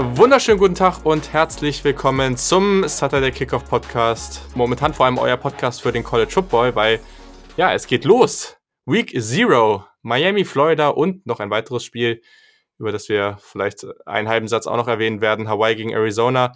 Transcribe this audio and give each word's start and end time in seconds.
Wunderschönen 0.00 0.60
guten 0.60 0.76
Tag 0.76 1.04
und 1.04 1.32
herzlich 1.32 1.82
willkommen 1.82 2.36
zum 2.36 2.86
Saturday 2.86 3.32
Kickoff 3.32 3.64
Podcast. 3.64 4.46
Momentan 4.54 4.94
vor 4.94 5.06
allem 5.06 5.18
euer 5.18 5.36
Podcast 5.36 5.82
für 5.82 5.90
den 5.90 6.04
College 6.04 6.30
Football, 6.30 6.76
weil 6.76 7.00
ja, 7.56 7.74
es 7.74 7.88
geht 7.88 8.04
los. 8.04 8.56
Week 8.86 9.10
Zero, 9.20 9.86
Miami, 10.02 10.44
Florida 10.44 10.90
und 10.90 11.26
noch 11.26 11.40
ein 11.40 11.50
weiteres 11.50 11.82
Spiel, 11.84 12.22
über 12.78 12.92
das 12.92 13.08
wir 13.08 13.38
vielleicht 13.40 13.88
einen 14.06 14.28
halben 14.28 14.46
Satz 14.46 14.68
auch 14.68 14.76
noch 14.76 14.86
erwähnen 14.86 15.20
werden, 15.20 15.48
Hawaii 15.48 15.74
gegen 15.74 15.90
Arizona. 15.90 16.52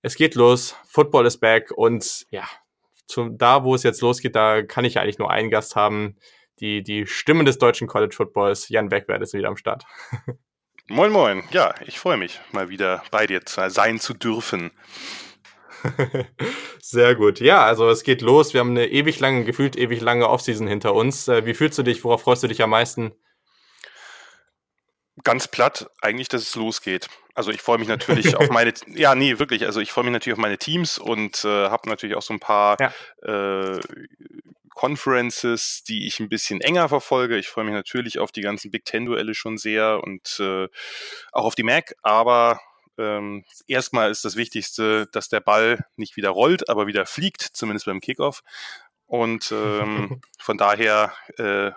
Es 0.00 0.14
geht 0.14 0.34
los, 0.34 0.74
Football 0.86 1.26
ist 1.26 1.40
back 1.40 1.72
und 1.72 2.24
ja, 2.30 2.48
zum, 3.06 3.36
da, 3.36 3.64
wo 3.64 3.74
es 3.74 3.82
jetzt 3.82 4.00
losgeht, 4.00 4.34
da 4.34 4.62
kann 4.62 4.86
ich 4.86 4.98
eigentlich 4.98 5.18
nur 5.18 5.30
einen 5.30 5.50
Gast 5.50 5.76
haben. 5.76 6.16
Die, 6.60 6.82
die 6.82 7.06
Stimme 7.06 7.44
des 7.44 7.58
deutschen 7.58 7.86
College 7.86 8.14
Footballs, 8.16 8.70
Jan 8.70 8.88
Beckwert, 8.88 9.20
ist 9.20 9.34
wieder 9.34 9.48
am 9.48 9.58
Start. 9.58 9.84
Moin, 10.88 11.12
moin. 11.12 11.44
Ja, 11.52 11.74
ich 11.86 11.98
freue 11.98 12.16
mich, 12.16 12.40
mal 12.50 12.68
wieder 12.68 13.02
bei 13.10 13.26
dir 13.26 13.40
sein 13.46 14.00
zu 14.00 14.14
dürfen. 14.14 14.72
Sehr 16.80 17.14
gut. 17.14 17.40
Ja, 17.40 17.64
also 17.64 17.88
es 17.88 18.02
geht 18.02 18.20
los. 18.20 18.52
Wir 18.52 18.60
haben 18.60 18.70
eine 18.70 18.88
ewig 18.88 19.20
lange, 19.20 19.44
gefühlt 19.44 19.76
ewig 19.76 20.00
lange 20.00 20.28
Offseason 20.28 20.66
hinter 20.66 20.94
uns. 20.94 21.28
Äh, 21.28 21.46
wie 21.46 21.54
fühlst 21.54 21.78
du 21.78 21.82
dich? 21.82 22.04
Worauf 22.04 22.22
freust 22.22 22.42
du 22.42 22.48
dich 22.48 22.62
am 22.62 22.70
meisten? 22.70 23.12
Ganz 25.24 25.46
platt, 25.46 25.88
eigentlich, 26.00 26.28
dass 26.28 26.42
es 26.42 26.56
losgeht. 26.56 27.08
Also 27.34 27.50
ich 27.52 27.62
freue 27.62 27.78
mich 27.78 27.88
natürlich 27.88 28.36
auf 28.36 28.48
meine, 28.50 28.74
ja, 28.88 29.14
nee, 29.14 29.38
wirklich. 29.38 29.64
Also 29.66 29.80
ich 29.80 29.92
freue 29.92 30.04
mich 30.04 30.12
natürlich 30.12 30.36
auf 30.36 30.42
meine 30.42 30.58
Teams 30.58 30.98
und 30.98 31.44
äh, 31.44 31.68
habe 31.68 31.88
natürlich 31.88 32.16
auch 32.16 32.22
so 32.22 32.34
ein 32.34 32.40
paar 32.40 32.76
ja. 32.80 32.92
äh, 33.22 33.80
Conferences, 34.74 35.82
die 35.84 36.06
ich 36.06 36.20
ein 36.20 36.28
bisschen 36.28 36.60
enger 36.60 36.88
verfolge. 36.88 37.38
Ich 37.38 37.48
freue 37.48 37.64
mich 37.64 37.74
natürlich 37.74 38.18
auf 38.18 38.32
die 38.32 38.40
ganzen 38.40 38.70
Big 38.70 38.84
Ten-Duelle 38.84 39.34
schon 39.34 39.58
sehr 39.58 40.02
und 40.02 40.38
äh, 40.40 40.68
auch 41.32 41.44
auf 41.44 41.54
die 41.54 41.62
Mac, 41.62 41.94
aber 42.02 42.60
ähm, 42.98 43.44
erstmal 43.66 44.10
ist 44.10 44.24
das 44.24 44.36
Wichtigste, 44.36 45.06
dass 45.12 45.28
der 45.28 45.40
Ball 45.40 45.86
nicht 45.96 46.16
wieder 46.16 46.30
rollt, 46.30 46.68
aber 46.68 46.86
wieder 46.86 47.06
fliegt, 47.06 47.42
zumindest 47.42 47.86
beim 47.86 48.00
Kickoff. 48.00 48.42
Und 49.06 49.52
ähm, 49.52 50.20
von 50.38 50.58
daher 50.58 51.12
äh, 51.38 51.72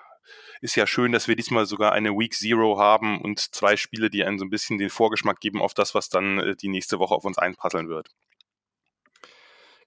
ist 0.62 0.76
ja 0.76 0.88
schön, 0.88 1.12
dass 1.12 1.28
wir 1.28 1.36
diesmal 1.36 1.66
sogar 1.66 1.92
eine 1.92 2.12
Week 2.12 2.34
Zero 2.34 2.80
haben 2.80 3.22
und 3.22 3.40
zwei 3.40 3.78
Spiele, 3.78 4.10
die 4.10 4.24
einen 4.24 4.40
so 4.40 4.46
ein 4.46 4.50
bisschen 4.50 4.78
den 4.78 4.90
Vorgeschmack 4.90 5.40
geben 5.40 5.62
auf 5.62 5.74
das, 5.74 5.96
was 5.96 6.10
dann 6.10 6.40
äh, 6.40 6.56
die 6.56 6.70
nächste 6.70 7.00
Woche 7.00 7.14
auf 7.14 7.26
uns 7.26 7.38
einprasseln 7.38 7.90
wird. 7.90 8.10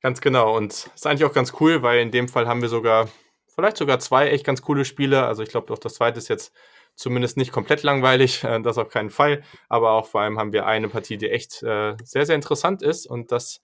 Ganz 0.00 0.20
genau. 0.20 0.56
Und 0.56 0.72
ist 0.94 1.06
eigentlich 1.06 1.24
auch 1.24 1.32
ganz 1.32 1.52
cool, 1.60 1.82
weil 1.82 2.00
in 2.00 2.10
dem 2.10 2.28
Fall 2.28 2.46
haben 2.46 2.62
wir 2.62 2.68
sogar, 2.68 3.08
vielleicht 3.54 3.76
sogar 3.76 3.98
zwei 3.98 4.28
echt 4.28 4.44
ganz 4.44 4.62
coole 4.62 4.84
Spiele. 4.84 5.26
Also 5.26 5.42
ich 5.42 5.48
glaube, 5.48 5.72
auch 5.72 5.78
das 5.78 5.94
zweite 5.94 6.18
ist 6.18 6.28
jetzt 6.28 6.52
zumindest 6.94 7.36
nicht 7.36 7.52
komplett 7.52 7.82
langweilig, 7.82 8.44
äh, 8.44 8.60
das 8.60 8.78
auf 8.78 8.88
keinen 8.88 9.10
Fall. 9.10 9.42
Aber 9.68 9.92
auch 9.92 10.06
vor 10.06 10.20
allem 10.20 10.38
haben 10.38 10.52
wir 10.52 10.66
eine 10.66 10.88
Partie, 10.88 11.16
die 11.16 11.30
echt 11.30 11.62
äh, 11.62 11.96
sehr, 12.04 12.26
sehr 12.26 12.34
interessant 12.34 12.82
ist. 12.82 13.06
Und 13.06 13.32
das 13.32 13.60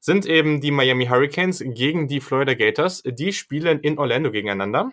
sind 0.00 0.26
eben 0.26 0.60
die 0.60 0.70
Miami 0.70 1.06
Hurricanes 1.06 1.62
gegen 1.64 2.08
die 2.08 2.20
Florida 2.20 2.54
Gators. 2.54 3.02
Die 3.04 3.32
spielen 3.32 3.80
in 3.80 3.98
Orlando 3.98 4.30
gegeneinander. 4.30 4.92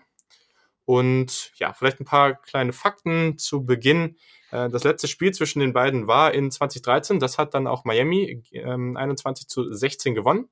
Und 0.86 1.52
ja, 1.56 1.74
vielleicht 1.74 2.00
ein 2.00 2.06
paar 2.06 2.34
kleine 2.34 2.74
Fakten 2.74 3.38
zu 3.38 3.66
Beginn. 3.66 4.18
Äh, 4.52 4.70
das 4.70 4.84
letzte 4.84 5.08
Spiel 5.08 5.34
zwischen 5.34 5.60
den 5.60 5.74
beiden 5.74 6.08
war 6.08 6.34
in 6.34 6.52
2013. 6.52 7.20
Das 7.20 7.38
hat 7.38 7.54
dann 7.54 7.68
auch 7.68 7.86
Miami 7.86 8.44
ähm, 8.52 8.98
21 8.98 9.48
zu 9.48 9.74
16 9.74 10.16
gewonnen. 10.16 10.50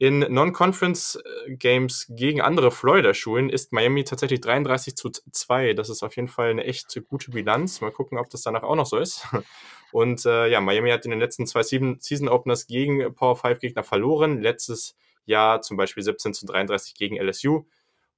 In 0.00 0.20
Non-Conference-Games 0.20 2.08
äh, 2.08 2.14
gegen 2.14 2.40
andere 2.40 2.70
Florida-Schulen 2.70 3.50
ist 3.50 3.70
Miami 3.74 4.02
tatsächlich 4.02 4.40
33 4.40 4.96
zu 4.96 5.10
2. 5.10 5.74
Das 5.74 5.90
ist 5.90 6.02
auf 6.02 6.16
jeden 6.16 6.28
Fall 6.28 6.48
eine 6.48 6.64
echt 6.64 6.98
gute 7.06 7.30
Bilanz. 7.32 7.82
Mal 7.82 7.92
gucken, 7.92 8.16
ob 8.16 8.30
das 8.30 8.40
danach 8.40 8.62
auch 8.62 8.76
noch 8.76 8.86
so 8.86 8.96
ist. 8.96 9.26
Und 9.92 10.24
äh, 10.24 10.48
ja, 10.48 10.62
Miami 10.62 10.88
hat 10.88 11.04
in 11.04 11.10
den 11.10 11.20
letzten 11.20 11.46
zwei 11.46 11.62
Season-Openers 11.62 12.66
gegen 12.66 13.14
Power 13.14 13.36
5-Gegner 13.36 13.84
verloren. 13.84 14.40
Letztes 14.40 14.96
Jahr 15.26 15.60
zum 15.60 15.76
Beispiel 15.76 16.02
17 16.02 16.32
zu 16.32 16.46
33 16.46 16.94
gegen 16.94 17.18
LSU. 17.18 17.66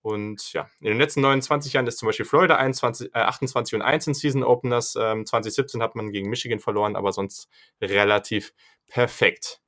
Und 0.03 0.53
ja, 0.53 0.71
in 0.83 0.87
den 0.87 0.99
letzten 0.99 1.23
29 1.23 1.73
Jahren 1.73 1.89
ist 1.89 1.99
zum 1.99 2.07
Beispiel 2.07 2.27
Florida 2.27 2.59
21, 2.59 3.13
äh, 3.13 3.19
28 3.19 3.75
und 3.75 3.83
1 3.83 4.07
in 4.07 4.15
Season 4.15 4.45
Openers. 4.45 4.95
Ähm, 4.95 5.27
2017 5.27 5.83
hat 5.83 5.97
man 5.97 6.13
gegen 6.13 6.31
Michigan 6.31 6.61
verloren, 6.61 6.95
aber 6.95 7.11
sonst 7.11 7.49
relativ 7.81 8.55
perfekt. 8.87 9.62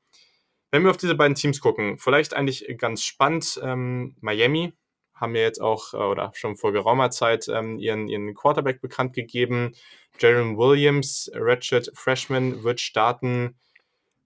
Wenn 0.75 0.83
wir 0.83 0.91
auf 0.91 0.97
diese 0.97 1.15
beiden 1.15 1.37
Teams 1.37 1.61
gucken, 1.61 1.99
vielleicht 2.01 2.35
eigentlich 2.35 2.67
ganz 2.79 3.05
spannend, 3.05 3.61
ähm, 3.63 4.17
Miami 4.21 4.73
haben 5.15 5.37
ja 5.37 5.43
jetzt 5.43 5.61
auch 5.61 5.95
äh, 5.95 5.99
oder 5.99 6.33
schon 6.35 6.57
vor 6.57 6.73
geraumer 6.73 7.13
Zeit 7.13 7.47
ähm, 7.47 7.79
ihren, 7.79 8.09
ihren 8.09 8.35
Quarterback 8.35 8.81
bekannt 8.81 9.13
gegeben. 9.13 9.77
Jaron 10.19 10.59
Williams, 10.59 11.31
Redshirt 11.33 11.93
Freshman, 11.95 12.65
wird 12.65 12.81
starten. 12.81 13.55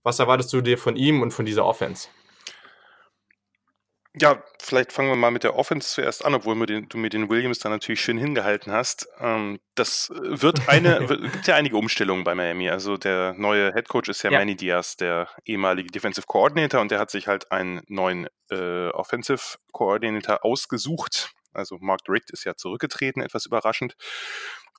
Was 0.03 0.21
erwartest 0.21 0.51
du 0.55 0.63
dir 0.63 0.79
von 0.79 0.97
ihm 0.97 1.21
und 1.21 1.33
von 1.33 1.45
dieser 1.45 1.67
Offense? 1.67 2.09
Ja, 4.21 4.43
vielleicht 4.59 4.93
fangen 4.93 5.11
wir 5.11 5.17
mal 5.17 5.31
mit 5.31 5.45
der 5.45 5.57
Offense 5.57 5.89
zuerst 5.89 6.25
an, 6.25 6.35
obwohl 6.35 6.67
den, 6.67 6.89
du 6.89 6.99
mir 6.99 7.09
den 7.09 7.29
Williams 7.29 7.59
da 7.59 7.69
natürlich 7.69 8.01
schön 8.01 8.19
hingehalten 8.19 8.73
hast. 8.73 9.09
Ähm, 9.21 9.61
das 9.75 10.11
wird 10.13 10.69
eine, 10.69 11.07
gibt 11.07 11.47
ja 11.47 11.55
einige 11.55 11.77
Umstellungen 11.77 12.25
bei 12.25 12.35
Miami. 12.35 12.69
Also 12.71 12.97
der 12.97 13.35
neue 13.35 13.73
Head 13.73 13.89
Coach 13.89 14.09
ist 14.09 14.23
ja, 14.23 14.31
ja. 14.31 14.39
Manny 14.39 14.57
Diaz, 14.57 14.97
der 14.97 15.29
ehemalige 15.45 15.91
Defensive 15.91 16.27
Coordinator, 16.27 16.81
und 16.81 16.91
der 16.91 16.99
hat 16.99 17.11
sich 17.11 17.29
halt 17.29 17.53
einen 17.53 17.83
neuen 17.87 18.29
äh, 18.51 18.89
Offensive 18.89 19.59
Coordinator 19.73 20.45
ausgesucht. 20.45 21.31
Also 21.53 21.79
Mark 21.81 22.01
Richt 22.09 22.31
ist 22.31 22.45
ja 22.45 22.55
zurückgetreten, 22.55 23.23
etwas 23.23 23.47
überraschend. 23.47 23.97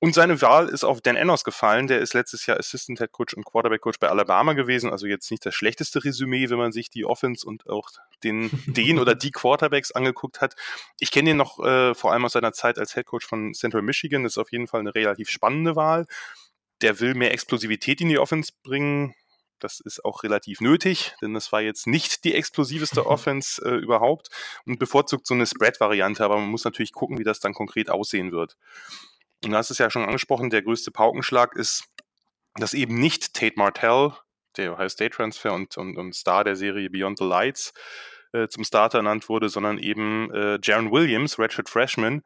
Und 0.02 0.16
seine 0.16 0.42
Wahl 0.42 0.70
ist 0.70 0.86
auf 0.86 1.02
Dan 1.02 1.18
Ennos 1.18 1.44
gefallen. 1.44 1.88
Der 1.88 2.00
ist 2.00 2.14
letztes 2.14 2.46
Jahr 2.46 2.58
Assistant 2.58 3.00
Head 3.00 3.12
Coach 3.12 3.34
und 3.34 3.44
Quarterback 3.44 3.82
Coach 3.82 4.00
bei 4.00 4.08
Alabama 4.08 4.54
gewesen. 4.54 4.90
Also 4.92 5.08
jetzt 5.08 5.30
nicht 5.30 5.46
das 5.46 5.54
schlechteste 5.54 6.04
Resümee, 6.04 6.50
wenn 6.50 6.58
man 6.58 6.72
sich 6.72 6.90
die 6.90 7.04
Offense 7.04 7.46
und 7.46 7.70
auch 7.70 7.90
den, 8.24 8.50
den 8.66 8.98
oder 8.98 9.14
die 9.14 9.32
Quarterbacks 9.32 9.92
angeguckt 9.92 10.40
hat. 10.40 10.56
Ich 11.00 11.12
kenne 11.12 11.32
ihn 11.32 11.38
noch 11.38 11.60
äh, 11.60 11.94
vor 11.94 12.14
allem 12.14 12.24
aus 12.24 12.32
seiner 12.34 12.54
Zeit 12.54 12.80
als 12.80 12.94
Head 12.94 13.08
Coach 13.08 13.28
von 13.28 13.54
Central 13.54 13.82
Michigan. 13.82 14.24
Das 14.24 14.34
ist 14.34 14.38
auf 14.38 14.54
jeden 14.54 14.68
Fall 14.68 14.80
eine 14.80 14.96
relativ 14.96 15.30
spannende 15.30 15.76
Wahl. 15.76 16.06
Der 16.82 17.02
will 17.02 17.14
mehr 17.14 17.34
Explosivität 17.34 18.00
in 18.00 18.08
die 18.08 18.20
Offense 18.20 18.54
bringen. 18.64 19.16
Das 19.60 19.82
ist 19.82 20.06
auch 20.06 20.24
relativ 20.24 20.62
nötig, 20.62 21.14
denn 21.22 21.34
das 21.34 21.52
war 21.52 21.60
jetzt 21.60 21.88
nicht 21.88 22.24
die 22.24 22.34
explosiveste 22.34 23.06
Offense 23.06 23.62
äh, 23.66 23.76
überhaupt 23.76 24.30
und 24.66 24.80
bevorzugt 24.80 25.28
so 25.28 25.34
eine 25.34 25.46
Spread-Variante, 25.46 26.24
aber 26.24 26.38
man 26.38 26.48
muss 26.48 26.64
natürlich 26.64 26.94
gucken, 26.94 27.18
wie 27.18 27.26
das 27.26 27.42
dann 27.42 27.54
konkret 27.54 27.90
aussehen 27.90 28.32
wird. 28.32 28.56
Und 29.44 29.52
du 29.52 29.58
hast 29.58 29.72
es 29.72 29.78
ja 29.78 29.90
schon 29.90 30.04
angesprochen, 30.04 30.50
der 30.50 30.62
größte 30.62 30.92
Paukenschlag 30.92 31.56
ist, 31.56 31.86
dass 32.56 32.74
eben 32.74 32.96
nicht 32.96 33.34
Tate 33.34 33.56
Martell, 33.56 34.14
der 34.58 34.74
Ohio 34.74 34.90
State 34.90 35.16
Transfer 35.16 35.54
und, 35.54 35.78
und, 35.78 35.98
und 35.98 36.14
Star 36.14 36.44
der 36.44 36.56
Serie 36.56 36.90
Beyond 36.90 37.20
the 37.20 37.26
Lights, 37.26 37.74
äh, 38.34 38.48
zum 38.48 38.64
Starter 38.64 39.00
ernannt 39.00 39.30
wurde, 39.30 39.50
sondern 39.50 39.78
eben 39.78 40.32
äh, 40.34 40.60
Jaron 40.62 40.92
Williams, 40.92 41.40
Redshirt 41.40 41.70
Freshman, 41.70 42.22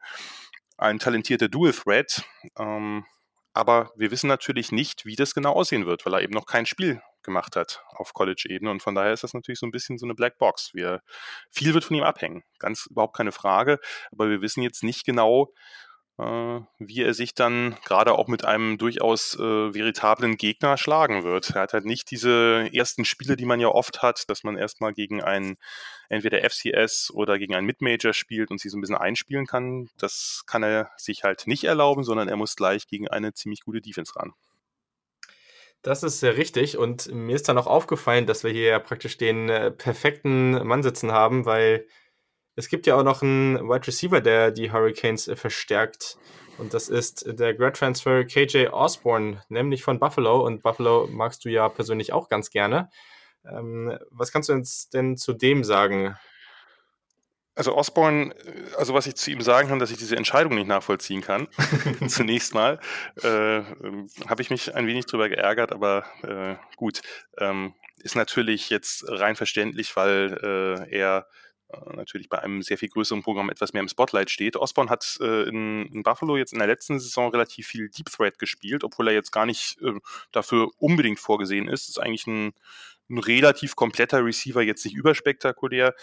ein 0.76 0.98
talentierter 0.98 1.48
Dual 1.48 1.72
Threat. 1.72 2.24
Ähm, 2.58 3.04
aber 3.52 3.92
wir 3.96 4.10
wissen 4.10 4.26
natürlich 4.26 4.72
nicht, 4.72 5.06
wie 5.06 5.14
das 5.14 5.32
genau 5.32 5.52
aussehen 5.52 5.86
wird, 5.86 6.04
weil 6.04 6.14
er 6.14 6.22
eben 6.22 6.34
noch 6.34 6.46
kein 6.46 6.66
Spiel 6.66 7.00
gemacht 7.22 7.54
hat 7.56 7.82
auf 7.90 8.12
College-Ebene. 8.12 8.70
Und 8.70 8.82
von 8.82 8.96
daher 8.96 9.12
ist 9.12 9.22
das 9.22 9.32
natürlich 9.32 9.60
so 9.60 9.66
ein 9.66 9.70
bisschen 9.70 9.96
so 9.96 10.06
eine 10.06 10.14
Black 10.14 10.38
Box. 10.38 10.74
Wir, 10.74 11.00
viel 11.50 11.72
wird 11.72 11.84
von 11.84 11.96
ihm 11.96 12.02
abhängen. 12.02 12.42
Ganz 12.58 12.86
überhaupt 12.90 13.16
keine 13.16 13.32
Frage. 13.32 13.78
Aber 14.10 14.28
wir 14.28 14.42
wissen 14.42 14.62
jetzt 14.62 14.82
nicht 14.82 15.04
genau, 15.04 15.52
wie 16.16 17.02
er 17.02 17.12
sich 17.12 17.34
dann 17.34 17.76
gerade 17.84 18.12
auch 18.12 18.28
mit 18.28 18.44
einem 18.44 18.78
durchaus 18.78 19.34
äh, 19.34 19.74
veritablen 19.74 20.36
Gegner 20.36 20.76
schlagen 20.76 21.24
wird. 21.24 21.50
Er 21.50 21.62
hat 21.62 21.72
halt 21.72 21.86
nicht 21.86 22.10
diese 22.12 22.70
ersten 22.72 23.04
Spiele, 23.04 23.34
die 23.34 23.46
man 23.46 23.58
ja 23.58 23.68
oft 23.68 24.02
hat, 24.02 24.28
dass 24.28 24.44
man 24.44 24.56
erstmal 24.56 24.92
gegen 24.92 25.22
einen 25.22 25.56
entweder 26.08 26.48
FCS 26.48 27.10
oder 27.12 27.38
gegen 27.38 27.56
einen 27.56 27.66
Midmajor 27.66 28.12
spielt 28.12 28.52
und 28.52 28.60
sich 28.60 28.70
so 28.70 28.78
ein 28.78 28.80
bisschen 28.80 28.96
einspielen 28.96 29.46
kann. 29.46 29.88
Das 29.98 30.44
kann 30.46 30.62
er 30.62 30.90
sich 30.96 31.24
halt 31.24 31.48
nicht 31.48 31.64
erlauben, 31.64 32.04
sondern 32.04 32.28
er 32.28 32.36
muss 32.36 32.54
gleich 32.54 32.86
gegen 32.86 33.08
eine 33.08 33.32
ziemlich 33.34 33.62
gute 33.62 33.80
Defense 33.80 34.14
ran. 34.14 34.34
Das 35.82 36.02
ist 36.02 36.20
sehr 36.20 36.36
richtig 36.36 36.78
und 36.78 37.12
mir 37.12 37.34
ist 37.34 37.48
dann 37.48 37.58
auch 37.58 37.66
aufgefallen, 37.66 38.26
dass 38.26 38.44
wir 38.44 38.52
hier 38.52 38.64
ja 38.64 38.78
praktisch 38.78 39.18
den 39.18 39.48
äh, 39.50 39.70
perfekten 39.70 40.66
Mann 40.66 40.82
sitzen 40.82 41.12
haben, 41.12 41.44
weil 41.44 41.86
es 42.56 42.68
gibt 42.68 42.86
ja 42.86 42.96
auch 42.96 43.02
noch 43.02 43.22
einen 43.22 43.68
Wide 43.68 43.86
Receiver, 43.86 44.20
der 44.20 44.50
die 44.50 44.70
Hurricanes 44.70 45.28
äh, 45.28 45.36
verstärkt. 45.36 46.18
Und 46.56 46.72
das 46.72 46.88
ist 46.88 47.24
der 47.26 47.54
Grad 47.54 47.76
Transfer 47.76 48.24
KJ 48.24 48.68
Osborne, 48.68 49.42
nämlich 49.48 49.82
von 49.82 49.98
Buffalo. 49.98 50.44
Und 50.44 50.62
Buffalo 50.62 51.08
magst 51.10 51.44
du 51.44 51.48
ja 51.48 51.68
persönlich 51.68 52.12
auch 52.12 52.28
ganz 52.28 52.50
gerne. 52.50 52.90
Ähm, 53.44 53.98
was 54.10 54.32
kannst 54.32 54.48
du 54.48 54.52
uns 54.52 54.88
denn 54.88 55.16
zu 55.16 55.32
dem 55.32 55.64
sagen? 55.64 56.16
Also 57.56 57.76
Osborne, 57.76 58.34
äh, 58.34 58.74
also 58.76 58.94
was 58.94 59.06
ich 59.06 59.16
zu 59.16 59.32
ihm 59.32 59.40
sagen 59.40 59.68
kann, 59.68 59.80
dass 59.80 59.90
ich 59.90 59.98
diese 59.98 60.16
Entscheidung 60.16 60.54
nicht 60.54 60.68
nachvollziehen 60.68 61.22
kann. 61.22 61.48
Zunächst 62.06 62.54
mal 62.54 62.78
äh, 63.22 63.58
ähm, 63.58 64.08
habe 64.28 64.42
ich 64.42 64.50
mich 64.50 64.74
ein 64.74 64.86
wenig 64.86 65.06
drüber 65.06 65.28
geärgert, 65.28 65.72
aber 65.72 66.04
äh, 66.22 66.54
gut, 66.76 67.02
ähm, 67.38 67.74
ist 67.98 68.16
natürlich 68.16 68.70
jetzt 68.70 69.04
rein 69.08 69.34
verständlich, 69.34 69.96
weil 69.96 70.38
äh, 70.90 70.96
er 70.96 71.26
äh, 71.26 71.43
natürlich 71.94 72.28
bei 72.28 72.38
einem 72.38 72.62
sehr 72.62 72.78
viel 72.78 72.88
größeren 72.88 73.22
Programm 73.22 73.50
etwas 73.50 73.72
mehr 73.72 73.82
im 73.82 73.88
Spotlight 73.88 74.30
steht. 74.30 74.56
Osborne 74.56 74.90
hat 74.90 75.18
äh, 75.20 75.48
in, 75.48 75.86
in, 75.86 76.02
Buffalo 76.02 76.36
jetzt 76.36 76.52
in 76.52 76.58
der 76.58 76.68
letzten 76.68 76.98
Saison 76.98 77.30
relativ 77.30 77.66
viel 77.66 77.88
Deep 77.88 78.10
Threat 78.10 78.38
gespielt, 78.38 78.84
obwohl 78.84 79.08
er 79.08 79.14
jetzt 79.14 79.32
gar 79.32 79.46
nicht 79.46 79.80
äh, 79.82 79.92
dafür 80.32 80.70
unbedingt 80.78 81.18
vorgesehen 81.18 81.68
ist. 81.68 81.88
Ist 81.88 81.98
eigentlich 81.98 82.26
ein, 82.26 82.52
ein 83.10 83.18
relativ 83.18 83.76
kompletter 83.76 84.24
Receiver, 84.24 84.62
jetzt 84.62 84.84
nicht 84.84 84.96
überspektakulär, 84.96 85.94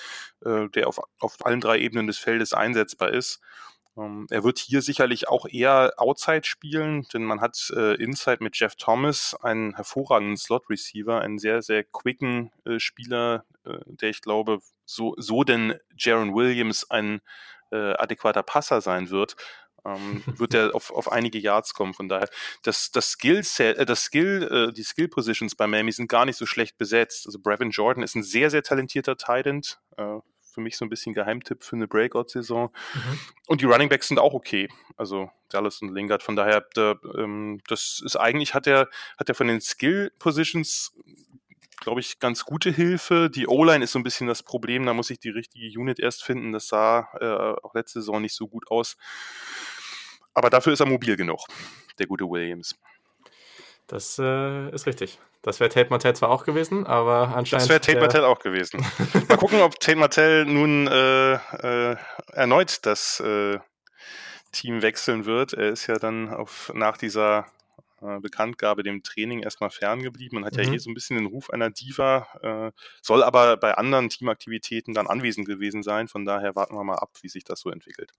äh, 0.46 0.70
der 0.70 0.88
auf, 0.88 1.00
auf 1.20 1.46
allen 1.46 1.62
drei 1.62 1.80
Ebenen 1.80 2.08
des 2.08 2.18
Feldes 2.18 2.54
einsetzbar 2.54 3.12
ist. 3.12 3.42
Ähm, 3.98 4.28
er 4.30 4.44
wird 4.44 4.60
hier 4.60 4.82
sicherlich 4.82 5.28
auch 5.28 5.46
eher 5.46 5.94
Outside 5.98 6.44
spielen, 6.46 7.06
denn 7.14 7.24
man 7.24 7.42
hat 7.42 7.72
äh, 7.76 7.96
Inside 7.96 8.38
mit 8.42 8.58
Jeff 8.58 8.76
Thomas 8.76 9.36
einen 9.42 9.76
hervorragenden 9.76 10.38
Slot-Receiver, 10.38 11.20
einen 11.20 11.40
sehr, 11.40 11.62
sehr 11.62 11.84
quicken 11.84 12.52
äh, 12.66 12.80
Spieler, 12.80 13.46
äh, 13.66 13.80
der 13.86 14.10
ich 14.10 14.22
glaube, 14.22 14.60
so, 14.86 15.14
so 15.18 15.44
denn 15.44 15.76
Jaron 15.98 16.34
Williams 16.34 16.90
ein 16.90 17.22
äh, 17.72 17.94
adäquater 17.94 18.44
Passer 18.44 18.82
sein 18.82 19.10
wird, 19.10 19.36
ähm, 19.86 20.24
wird 20.40 20.54
er 20.54 20.74
auf, 20.76 20.92
auf 20.92 21.12
einige 21.12 21.40
Yards 21.40 21.74
kommen. 21.74 21.94
Von 21.94 22.08
daher, 22.08 22.30
das, 22.64 22.92
das 22.92 23.12
Skill, 23.12 23.44
äh, 23.60 23.86
das 23.86 24.04
Skill, 24.04 24.70
äh, 24.70 24.74
die 24.74 24.84
Skill 24.84 25.10
Positions 25.10 25.56
bei 25.56 25.68
Miami 25.68 25.92
sind 25.92 26.08
gar 26.08 26.26
nicht 26.26 26.38
so 26.38 26.46
schlecht 26.46 26.78
besetzt. 26.78 27.26
Also 27.26 27.40
Brevin 27.40 27.72
Jordan 27.72 28.04
ist 28.04 28.16
ein 28.16 28.24
sehr, 28.24 28.50
sehr 28.50 28.64
talentierter 28.64 29.18
Tight 29.18 29.48
End. 29.48 29.80
Für 30.52 30.62
mich 30.62 30.78
so 30.78 30.86
ein 30.86 30.90
bisschen 30.90 31.14
Geheimtipp 31.14 31.64
für 31.64 31.76
eine 31.76 31.88
Breakout-Saison. 31.88 32.72
Mhm. 32.94 33.20
Und 33.48 33.62
die 33.62 33.66
Running 33.66 33.90
Backs 33.90 34.10
sind 34.10 34.20
auch 34.20 34.34
okay. 34.34 34.70
Also 34.98 35.32
Dallas 35.50 35.82
und 35.82 35.94
Lingard. 35.94 36.24
Von 36.24 36.36
daher, 36.36 36.66
da, 36.74 36.96
ähm, 37.18 37.62
das 37.68 38.02
ist 38.06 38.16
eigentlich, 38.16 38.54
hat 38.54 38.68
er, 38.68 38.90
hat 39.18 39.30
er 39.30 39.36
von 39.36 39.48
den 39.48 39.62
Skill-Positions 39.62 40.94
glaube 41.82 42.00
ich, 42.00 42.20
ganz 42.20 42.46
gute 42.46 42.70
Hilfe. 42.70 43.30
Die 43.30 43.48
O-Line 43.48 43.84
ist 43.84 43.92
so 43.92 44.00
ein 44.00 44.04
bisschen 44.04 44.28
das 44.28 44.44
Problem. 44.44 44.86
Da 44.86 44.94
muss 44.94 45.10
ich 45.10 45.20
die 45.20 45.30
richtige 45.30 45.68
Unit 45.80 46.00
erst 46.00 46.24
finden. 46.24 46.52
Das 46.52 46.68
sah 46.68 47.10
äh, 47.20 47.60
auch 47.66 47.74
letzte 47.74 48.00
Saison 48.00 48.22
nicht 48.22 48.36
so 48.36 48.48
gut 48.48 48.70
aus. 48.70 48.98
Aber 50.34 50.50
dafür 50.50 50.74
ist 50.74 50.80
er 50.80 50.86
mobil 50.86 51.18
genug, 51.18 51.46
der 52.00 52.08
gute 52.08 52.26
Williams. 52.26 52.76
Das 53.92 54.18
äh, 54.20 54.70
ist 54.70 54.88
richtig. 54.88 55.20
Das 55.42 55.60
wäre 55.60 55.70
Tate 55.70 55.90
Martell 55.90 56.16
zwar 56.16 56.30
auch 56.30 56.46
gewesen, 56.46 56.88
aber 56.88 57.36
anscheinend. 57.36 57.64
Das 57.64 57.68
wäre 57.68 57.82
Tate 57.82 58.00
Martell 58.00 58.24
auch 58.24 58.40
gewesen. 58.40 58.86
Mal 59.28 59.36
gucken, 59.38 59.60
ob 59.60 59.78
Tate 59.82 59.98
Martell 59.98 60.46
nun 60.46 60.88
äh, 60.88 61.34
äh, 61.34 61.98
erneut 62.32 62.86
das 62.86 63.20
äh, 63.20 63.60
Team 64.54 64.82
wechseln 64.82 65.26
wird. 65.26 65.52
Er 65.52 65.72
ist 65.72 65.88
ja 65.88 65.98
dann 66.00 66.34
auf, 66.34 66.72
nach 66.74 66.96
dieser 66.96 67.48
äh, 68.02 68.22
Bekanntgabe 68.22 68.82
dem 68.82 69.04
Training 69.04 69.44
erstmal 69.44 69.72
ferngeblieben 69.72 70.38
und 70.38 70.46
hat 70.46 70.56
mhm. 70.56 70.64
ja 70.64 70.74
eh 70.74 70.78
so 70.78 70.90
ein 70.90 70.94
bisschen 70.94 71.18
den 71.18 71.26
Ruf 71.26 71.50
einer 71.50 71.70
Diva, 71.70 72.28
äh, 72.44 72.72
soll 73.02 73.22
aber 73.22 73.58
bei 73.58 73.74
anderen 73.74 74.08
Teamaktivitäten 74.08 74.94
dann 74.94 75.08
anwesend 75.08 75.46
gewesen 75.48 75.84
sein. 75.84 76.08
Von 76.08 76.24
daher 76.24 76.56
warten 76.56 76.76
wir 76.76 76.84
mal 76.86 76.96
ab, 76.96 77.12
wie 77.24 77.30
sich 77.30 77.44
das 77.44 77.60
so 77.60 77.70
entwickelt. 77.70 78.14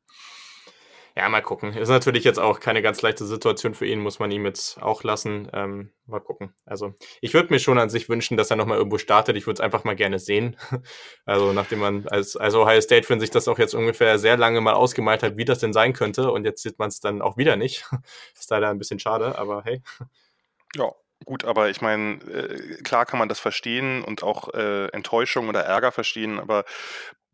Ja, 1.15 1.29
mal 1.29 1.43
gucken. 1.43 1.75
Ist 1.75 1.91
natürlich 1.91 2.25
jetzt 2.25 2.39
auch 2.39 2.59
keine 2.59 2.81
ganz 2.81 3.03
leichte 3.03 3.27
Situation 3.27 3.75
für 3.75 3.87
ihn, 3.87 4.01
muss 4.01 4.19
man 4.19 4.31
ihm 4.31 4.47
jetzt 4.47 4.81
auch 4.83 5.03
lassen. 5.03 5.51
Ähm, 5.53 5.93
mal 6.07 6.21
gucken. 6.21 6.55
Also, 6.65 6.95
ich 7.21 7.35
würde 7.35 7.53
mir 7.53 7.59
schon 7.59 7.79
an 7.79 7.91
sich 7.91 8.09
wünschen, 8.09 8.39
dass 8.39 8.51
er 8.51 8.57
nochmal 8.57 8.79
irgendwo 8.79 8.97
startet. 8.97 9.37
Ich 9.37 9.47
würde 9.47 9.55
es 9.55 9.61
einfach 9.61 9.85
mal 9.85 9.97
gerne 9.97 10.19
sehen. 10.19 10.57
Also, 11.25 11.53
nachdem 11.53 11.79
man 11.79 12.09
als, 12.09 12.37
als 12.37 12.55
Ohio 12.55 12.81
State-Fan 12.81 13.21
sich 13.21 13.31
das 13.31 13.47
auch 13.47 13.59
jetzt 13.59 13.75
ungefähr 13.75 14.19
sehr 14.19 14.37
lange 14.37 14.61
mal 14.61 14.73
ausgemalt 14.75 15.23
hat, 15.23 15.37
wie 15.37 15.45
das 15.45 15.61
denn 15.61 15.73
sein 15.73 15.93
könnte. 15.93 16.33
Und 16.33 16.45
jetzt 16.45 16.63
sieht 16.63 16.79
man 16.79 16.89
es 16.89 17.01
dann 17.01 17.23
auch 17.23 17.37
wieder 17.37 17.57
nicht. 17.57 17.85
Ist 18.35 18.51
leider 18.51 18.69
ein 18.71 18.79
bisschen 18.79 18.99
schade, 18.99 19.39
aber 19.39 19.63
hey. 19.65 19.83
Ja, 20.75 20.93
Gut, 21.25 21.45
aber 21.45 21.71
ich 21.71 21.81
meine, 21.81 22.15
äh, 22.25 22.83
klar 22.83 23.07
kann 23.07 23.19
man 23.19 23.29
das 23.29 23.39
verstehen 23.39 24.03
und 24.03 24.23
auch 24.23 24.53
äh, 24.55 24.89
Enttäuschung 24.89 25.49
oder 25.49 25.61
Ärger 25.61 25.93
verstehen, 25.93 26.41
aber 26.41 26.65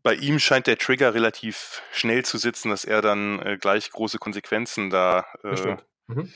bei 0.03 0.13
ihm 0.13 0.39
scheint 0.39 0.67
der 0.67 0.77
Trigger 0.77 1.13
relativ 1.13 1.81
schnell 1.91 2.23
zu 2.23 2.37
sitzen, 2.37 2.69
dass 2.69 2.85
er 2.85 3.01
dann 3.01 3.39
äh, 3.39 3.57
gleich 3.57 3.91
große 3.91 4.17
Konsequenzen 4.17 4.89
da 4.89 5.25
äh, 5.43 5.77
mhm. 6.07 6.33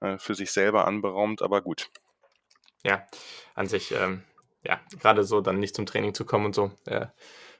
äh, 0.00 0.18
für 0.18 0.34
sich 0.34 0.52
selber 0.52 0.86
anberaumt, 0.86 1.42
aber 1.42 1.62
gut. 1.62 1.90
Ja, 2.84 3.06
an 3.54 3.66
sich, 3.66 3.92
ähm, 3.92 4.22
ja, 4.64 4.80
gerade 5.00 5.24
so 5.24 5.40
dann 5.40 5.58
nicht 5.58 5.74
zum 5.74 5.86
Training 5.86 6.14
zu 6.14 6.24
kommen 6.24 6.46
und 6.46 6.54
so. 6.54 6.72
Äh, 6.86 7.06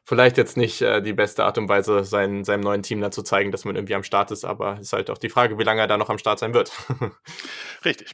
vielleicht 0.05 0.37
jetzt 0.37 0.57
nicht 0.57 0.81
äh, 0.83 1.01
die 1.01 1.13
beste 1.13 1.45
Art 1.45 1.59
und 1.59 1.69
Weise, 1.69 2.05
sein, 2.05 2.45
seinem 2.45 2.61
neuen 2.61 2.83
Team 2.83 3.01
da 3.01 3.11
zu 3.11 3.23
zeigen, 3.23 3.53
dass 3.53 3.65
man 3.65 3.77
irgendwie 3.77 3.95
am 3.95 4.05
Start 4.05 4.31
ist, 4.31 4.45
aber 4.45 4.75
es 4.75 4.89
ist 4.89 4.93
halt 4.93 5.11
auch 5.11 5.19
die 5.19 5.29
Frage, 5.29 5.59
wie 5.59 5.65
lange 5.65 5.81
er 5.81 5.87
da 5.87 5.97
noch 5.97 6.11
am 6.11 6.19
Start 6.19 6.39
sein 6.39 6.55
wird. 6.55 6.73
Richtig. 7.85 8.13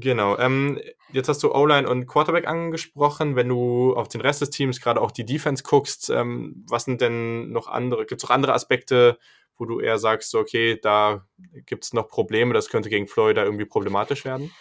Genau. 0.00 0.38
Ähm, 0.38 0.80
jetzt 1.12 1.28
hast 1.28 1.42
du 1.42 1.54
O-Line 1.54 1.88
und 1.88 2.06
Quarterback 2.06 2.46
angesprochen. 2.46 3.36
Wenn 3.36 3.48
du 3.48 3.94
auf 3.94 4.08
den 4.08 4.20
Rest 4.20 4.40
des 4.40 4.50
Teams, 4.50 4.80
gerade 4.80 5.00
auch 5.00 5.10
die 5.10 5.24
Defense 5.24 5.62
guckst, 5.62 6.10
ähm, 6.10 6.64
was 6.68 6.84
sind 6.84 7.00
denn 7.00 7.50
noch 7.50 7.68
andere, 7.68 8.06
gibt 8.06 8.22
es 8.22 8.28
auch 8.28 8.34
andere 8.34 8.52
Aspekte, 8.52 9.18
wo 9.56 9.64
du 9.64 9.80
eher 9.80 9.98
sagst, 9.98 10.34
okay, 10.34 10.78
da 10.80 11.26
gibt 11.64 11.84
es 11.84 11.92
noch 11.92 12.08
Probleme, 12.08 12.52
das 12.52 12.68
könnte 12.68 12.90
gegen 12.90 13.06
Florida 13.08 13.42
irgendwie 13.42 13.64
problematisch 13.64 14.24
werden? 14.24 14.52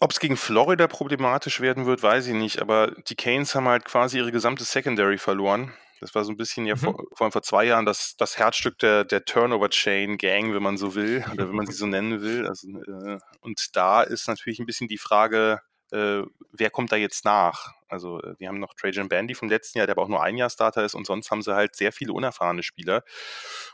Ob 0.00 0.12
es 0.12 0.20
gegen 0.20 0.36
Florida 0.36 0.86
problematisch 0.86 1.60
werden 1.60 1.86
wird, 1.86 2.02
weiß 2.02 2.26
ich 2.28 2.34
nicht, 2.34 2.60
aber 2.60 2.92
die 3.08 3.16
Canes 3.16 3.54
haben 3.54 3.66
halt 3.66 3.84
quasi 3.84 4.18
ihre 4.18 4.30
gesamte 4.30 4.64
Secondary 4.64 5.18
verloren. 5.18 5.72
Das 6.00 6.14
war 6.14 6.24
so 6.24 6.32
ein 6.32 6.36
bisschen 6.36 6.66
ja 6.66 6.74
mhm. 6.74 6.80
vor, 6.80 6.94
vor 7.14 7.24
allem 7.24 7.32
vor 7.32 7.42
zwei 7.42 7.64
Jahren 7.64 7.86
das, 7.86 8.16
das 8.16 8.38
Herzstück 8.38 8.78
der, 8.78 9.04
der 9.04 9.24
Turnover-Chain-Gang, 9.24 10.54
wenn 10.54 10.62
man 10.62 10.76
so 10.76 10.94
will, 10.94 11.24
oder 11.32 11.48
wenn 11.48 11.56
man 11.56 11.66
sie 11.66 11.72
so 11.72 11.86
nennen 11.86 12.20
will. 12.20 12.46
Also, 12.46 12.68
äh, 12.68 13.18
und 13.40 13.76
da 13.76 14.02
ist 14.02 14.28
natürlich 14.28 14.58
ein 14.58 14.66
bisschen 14.66 14.88
die 14.88 14.98
Frage, 14.98 15.60
äh, 15.90 16.22
wer 16.52 16.70
kommt 16.70 16.92
da 16.92 16.96
jetzt 16.96 17.24
nach? 17.24 17.72
Also, 17.88 18.20
äh, 18.20 18.34
die 18.38 18.48
haben 18.48 18.58
noch 18.58 18.74
Trajan 18.74 19.08
Bandy 19.08 19.34
vom 19.34 19.48
letzten 19.48 19.78
Jahr, 19.78 19.86
der 19.86 19.94
aber 19.94 20.02
auch 20.02 20.08
nur 20.08 20.22
ein 20.22 20.36
Jahr 20.36 20.50
Starter 20.50 20.84
ist, 20.84 20.94
und 20.94 21.06
sonst 21.06 21.30
haben 21.30 21.42
sie 21.42 21.54
halt 21.54 21.76
sehr 21.76 21.92
viele 21.92 22.12
unerfahrene 22.12 22.62
Spieler. 22.62 23.02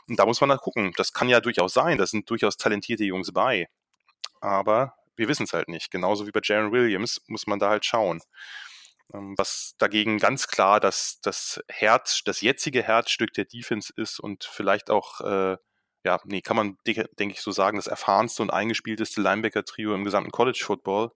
Und 0.07 0.19
da 0.19 0.25
muss 0.25 0.39
man 0.41 0.49
dann 0.49 0.59
gucken. 0.59 0.93
Das 0.97 1.13
kann 1.13 1.29
ja 1.29 1.41
durchaus 1.41 1.73
sein. 1.73 1.97
Da 1.97 2.05
sind 2.05 2.29
durchaus 2.29 2.57
talentierte 2.57 3.03
Jungs 3.03 3.31
bei. 3.33 3.67
Aber 4.39 4.93
wir 5.15 5.27
wissen 5.27 5.43
es 5.43 5.53
halt 5.53 5.67
nicht. 5.67 5.91
Genauso 5.91 6.27
wie 6.27 6.31
bei 6.31 6.41
Jaron 6.43 6.71
Williams 6.71 7.21
muss 7.27 7.47
man 7.47 7.59
da 7.59 7.69
halt 7.69 7.85
schauen. 7.85 8.21
Ähm, 9.13 9.35
was 9.37 9.75
dagegen 9.77 10.17
ganz 10.17 10.47
klar 10.47 10.79
das, 10.79 11.19
das 11.21 11.61
Herz, 11.69 12.21
das 12.25 12.41
jetzige 12.41 12.83
Herzstück 12.83 13.33
der 13.33 13.45
Defense 13.45 13.93
ist 13.95 14.19
und 14.19 14.43
vielleicht 14.43 14.89
auch, 14.89 15.21
äh, 15.21 15.57
ja, 16.03 16.19
nee, 16.25 16.41
kann 16.41 16.55
man, 16.57 16.77
denke 16.85 17.33
ich, 17.33 17.41
so 17.41 17.51
sagen, 17.51 17.77
das 17.77 17.87
erfahrenste 17.87 18.41
und 18.43 18.51
eingespielteste 18.51 19.21
Linebacker-Trio 19.21 19.93
im 19.93 20.05
gesamten 20.05 20.31
College 20.31 20.61
Football. 20.63 21.11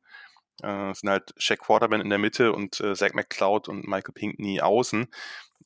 Äh, 0.61 0.93
sind 0.93 1.09
halt 1.09 1.33
Shaq 1.37 1.59
Quarterman 1.59 2.01
in 2.01 2.09
der 2.09 2.19
Mitte 2.19 2.53
und 2.53 2.79
äh, 2.81 2.93
Zach 2.95 3.13
McCloud 3.13 3.69
und 3.69 3.87
Michael 3.87 4.13
Pinkney 4.13 4.61
außen. 4.61 5.07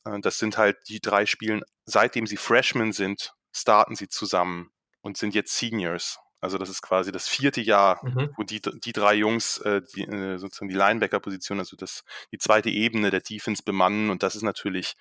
Äh, 0.04 0.20
das 0.20 0.38
sind 0.38 0.56
halt 0.58 0.76
die 0.88 1.00
drei 1.00 1.26
Spielen, 1.26 1.62
seitdem 1.84 2.26
sie 2.26 2.36
Freshmen 2.36 2.92
sind, 2.92 3.34
starten 3.52 3.96
sie 3.96 4.08
zusammen 4.08 4.70
und 5.00 5.16
sind 5.16 5.34
jetzt 5.34 5.56
Seniors. 5.56 6.18
Also 6.44 6.58
das 6.58 6.68
ist 6.68 6.82
quasi 6.82 7.10
das 7.10 7.26
vierte 7.26 7.60
Jahr, 7.60 7.98
mhm. 8.04 8.30
wo 8.36 8.42
die, 8.42 8.60
die 8.60 8.92
drei 8.92 9.14
Jungs 9.14 9.58
äh, 9.58 9.80
die, 9.94 10.02
äh, 10.02 10.36
sozusagen 10.36 10.68
die 10.68 10.76
Linebacker-Position, 10.76 11.58
also 11.58 11.74
das, 11.76 12.04
die 12.32 12.38
zweite 12.38 12.68
Ebene 12.68 13.10
der 13.10 13.20
Defense 13.20 13.62
bemannen. 13.64 14.10
Und 14.10 14.22
das 14.22 14.36
ist 14.36 14.42
natürlich, 14.42 14.94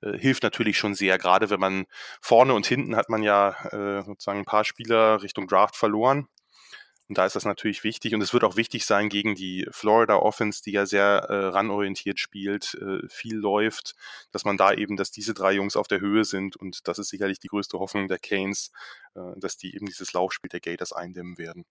äh, 0.00 0.18
hilft 0.18 0.42
natürlich 0.42 0.78
schon 0.78 0.94
sehr, 0.94 1.18
gerade 1.18 1.50
wenn 1.50 1.60
man 1.60 1.84
vorne 2.20 2.54
und 2.54 2.66
hinten 2.66 2.96
hat 2.96 3.10
man 3.10 3.22
ja 3.22 3.50
äh, 3.72 4.02
sozusagen 4.02 4.40
ein 4.40 4.46
paar 4.46 4.64
Spieler 4.64 5.22
Richtung 5.22 5.46
Draft 5.46 5.76
verloren 5.76 6.28
und 7.10 7.18
da 7.18 7.26
ist 7.26 7.34
das 7.34 7.44
natürlich 7.44 7.82
wichtig 7.82 8.14
und 8.14 8.22
es 8.22 8.32
wird 8.32 8.44
auch 8.44 8.54
wichtig 8.54 8.86
sein 8.86 9.08
gegen 9.08 9.34
die 9.34 9.66
Florida 9.72 10.14
Offense, 10.14 10.62
die 10.62 10.70
ja 10.70 10.86
sehr 10.86 11.26
äh, 11.28 11.46
ranorientiert 11.46 12.20
spielt, 12.20 12.74
äh, 12.74 13.00
viel 13.08 13.34
läuft, 13.34 13.96
dass 14.30 14.44
man 14.44 14.56
da 14.56 14.72
eben, 14.72 14.96
dass 14.96 15.10
diese 15.10 15.34
drei 15.34 15.50
Jungs 15.50 15.74
auf 15.74 15.88
der 15.88 15.98
Höhe 15.98 16.24
sind 16.24 16.54
und 16.54 16.86
das 16.86 17.00
ist 17.00 17.08
sicherlich 17.08 17.40
die 17.40 17.48
größte 17.48 17.80
Hoffnung 17.80 18.06
der 18.06 18.20
Canes, 18.20 18.70
äh, 19.16 19.32
dass 19.38 19.56
die 19.56 19.74
eben 19.74 19.86
dieses 19.86 20.12
Laufspiel 20.12 20.50
der 20.50 20.60
Gators 20.60 20.92
eindämmen 20.92 21.36
werden. 21.36 21.64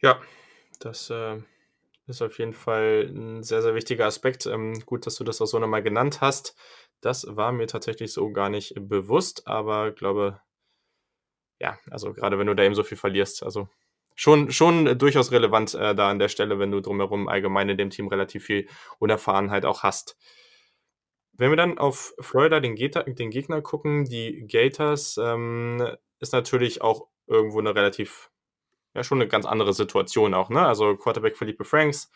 Ja, 0.00 0.18
das 0.80 1.10
äh, 1.10 1.42
ist 2.06 2.22
auf 2.22 2.38
jeden 2.38 2.54
Fall 2.54 3.10
ein 3.14 3.42
sehr, 3.42 3.60
sehr 3.60 3.74
wichtiger 3.74 4.06
Aspekt. 4.06 4.46
Ähm, 4.46 4.80
gut, 4.86 5.04
dass 5.04 5.16
du 5.16 5.24
das 5.24 5.42
auch 5.42 5.46
so 5.46 5.58
nochmal 5.58 5.82
genannt 5.82 6.22
hast. 6.22 6.56
Das 7.02 7.26
war 7.28 7.52
mir 7.52 7.66
tatsächlich 7.66 8.14
so 8.14 8.32
gar 8.32 8.48
nicht 8.48 8.72
bewusst, 8.78 9.46
aber 9.46 9.92
glaube, 9.92 10.40
ja, 11.60 11.78
also 11.90 12.12
gerade 12.12 12.38
wenn 12.38 12.46
du 12.46 12.54
da 12.54 12.62
eben 12.62 12.74
so 12.74 12.82
viel 12.82 12.98
verlierst, 12.98 13.42
also 13.42 13.68
schon, 14.14 14.50
schon 14.50 14.98
durchaus 14.98 15.32
relevant 15.32 15.74
äh, 15.74 15.94
da 15.94 16.10
an 16.10 16.18
der 16.18 16.28
Stelle, 16.28 16.58
wenn 16.58 16.70
du 16.70 16.80
drumherum 16.80 17.28
allgemein 17.28 17.68
in 17.68 17.78
dem 17.78 17.90
Team 17.90 18.08
relativ 18.08 18.44
viel 18.44 18.68
Unerfahrenheit 18.98 19.64
auch 19.64 19.82
hast. 19.82 20.16
Wenn 21.32 21.50
wir 21.50 21.56
dann 21.56 21.78
auf 21.78 22.14
Florida, 22.20 22.60
den, 22.60 22.76
Gator, 22.76 23.02
den 23.04 23.30
Gegner 23.30 23.60
gucken, 23.60 24.04
die 24.04 24.46
Gators, 24.46 25.18
ähm, 25.20 25.84
ist 26.20 26.32
natürlich 26.32 26.80
auch 26.80 27.08
irgendwo 27.26 27.58
eine 27.58 27.74
relativ, 27.74 28.30
ja, 28.94 29.02
schon 29.02 29.20
eine 29.20 29.28
ganz 29.28 29.44
andere 29.44 29.72
Situation 29.72 30.32
auch, 30.32 30.48
ne? 30.48 30.64
Also 30.64 30.96
Quarterback 30.96 31.36
Felipe 31.36 31.64
Franks, 31.64 32.10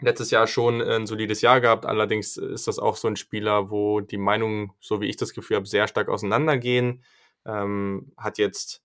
letztes 0.00 0.30
Jahr 0.30 0.46
schon 0.46 0.80
ein 0.80 1.06
solides 1.06 1.42
Jahr 1.42 1.60
gehabt, 1.60 1.84
allerdings 1.84 2.38
ist 2.38 2.66
das 2.66 2.78
auch 2.78 2.96
so 2.96 3.08
ein 3.08 3.16
Spieler, 3.16 3.70
wo 3.70 4.00
die 4.00 4.16
Meinungen, 4.16 4.72
so 4.80 5.02
wie 5.02 5.08
ich 5.08 5.16
das 5.16 5.34
Gefühl 5.34 5.56
habe, 5.56 5.66
sehr 5.66 5.86
stark 5.86 6.08
auseinandergehen 6.08 7.02
ähm, 7.48 8.12
hat 8.16 8.38
jetzt 8.38 8.82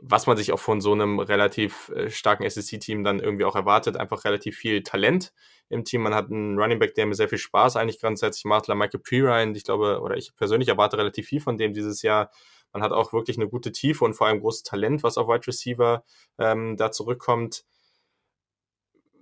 was 0.00 0.26
man 0.26 0.36
sich 0.36 0.52
auch 0.52 0.58
von 0.58 0.80
so 0.80 0.92
einem 0.92 1.20
relativ 1.20 1.90
äh, 1.90 2.10
starken 2.10 2.48
SEC-Team 2.48 3.04
dann 3.04 3.20
irgendwie 3.20 3.44
auch 3.44 3.56
erwartet. 3.56 3.96
Einfach 3.96 4.24
relativ 4.24 4.56
viel 4.56 4.82
Talent 4.82 5.32
im 5.68 5.84
Team. 5.84 6.02
Man 6.02 6.14
hat 6.14 6.30
einen 6.30 6.58
Running 6.58 6.78
Back, 6.78 6.94
der 6.94 7.06
mir 7.06 7.14
sehr 7.14 7.28
viel 7.28 7.38
Spaß 7.38 7.76
eigentlich 7.76 8.00
grundsätzlich 8.00 8.44
macht, 8.44 8.68
Michael 8.68 9.00
Pirine. 9.00 9.56
Ich 9.56 9.64
glaube, 9.64 10.00
oder 10.00 10.16
ich 10.16 10.34
persönlich 10.36 10.68
erwarte 10.68 10.98
relativ 10.98 11.26
viel 11.28 11.40
von 11.40 11.56
dem 11.56 11.72
dieses 11.72 12.02
Jahr. 12.02 12.30
Man 12.72 12.82
hat 12.82 12.92
auch 12.92 13.12
wirklich 13.12 13.38
eine 13.38 13.48
gute 13.48 13.72
Tiefe 13.72 14.04
und 14.04 14.14
vor 14.14 14.26
allem 14.26 14.40
großes 14.40 14.64
Talent, 14.64 15.02
was 15.02 15.18
auf 15.18 15.28
Wide 15.28 15.46
Receiver 15.46 16.04
ähm, 16.38 16.76
da 16.76 16.90
zurückkommt. 16.90 17.64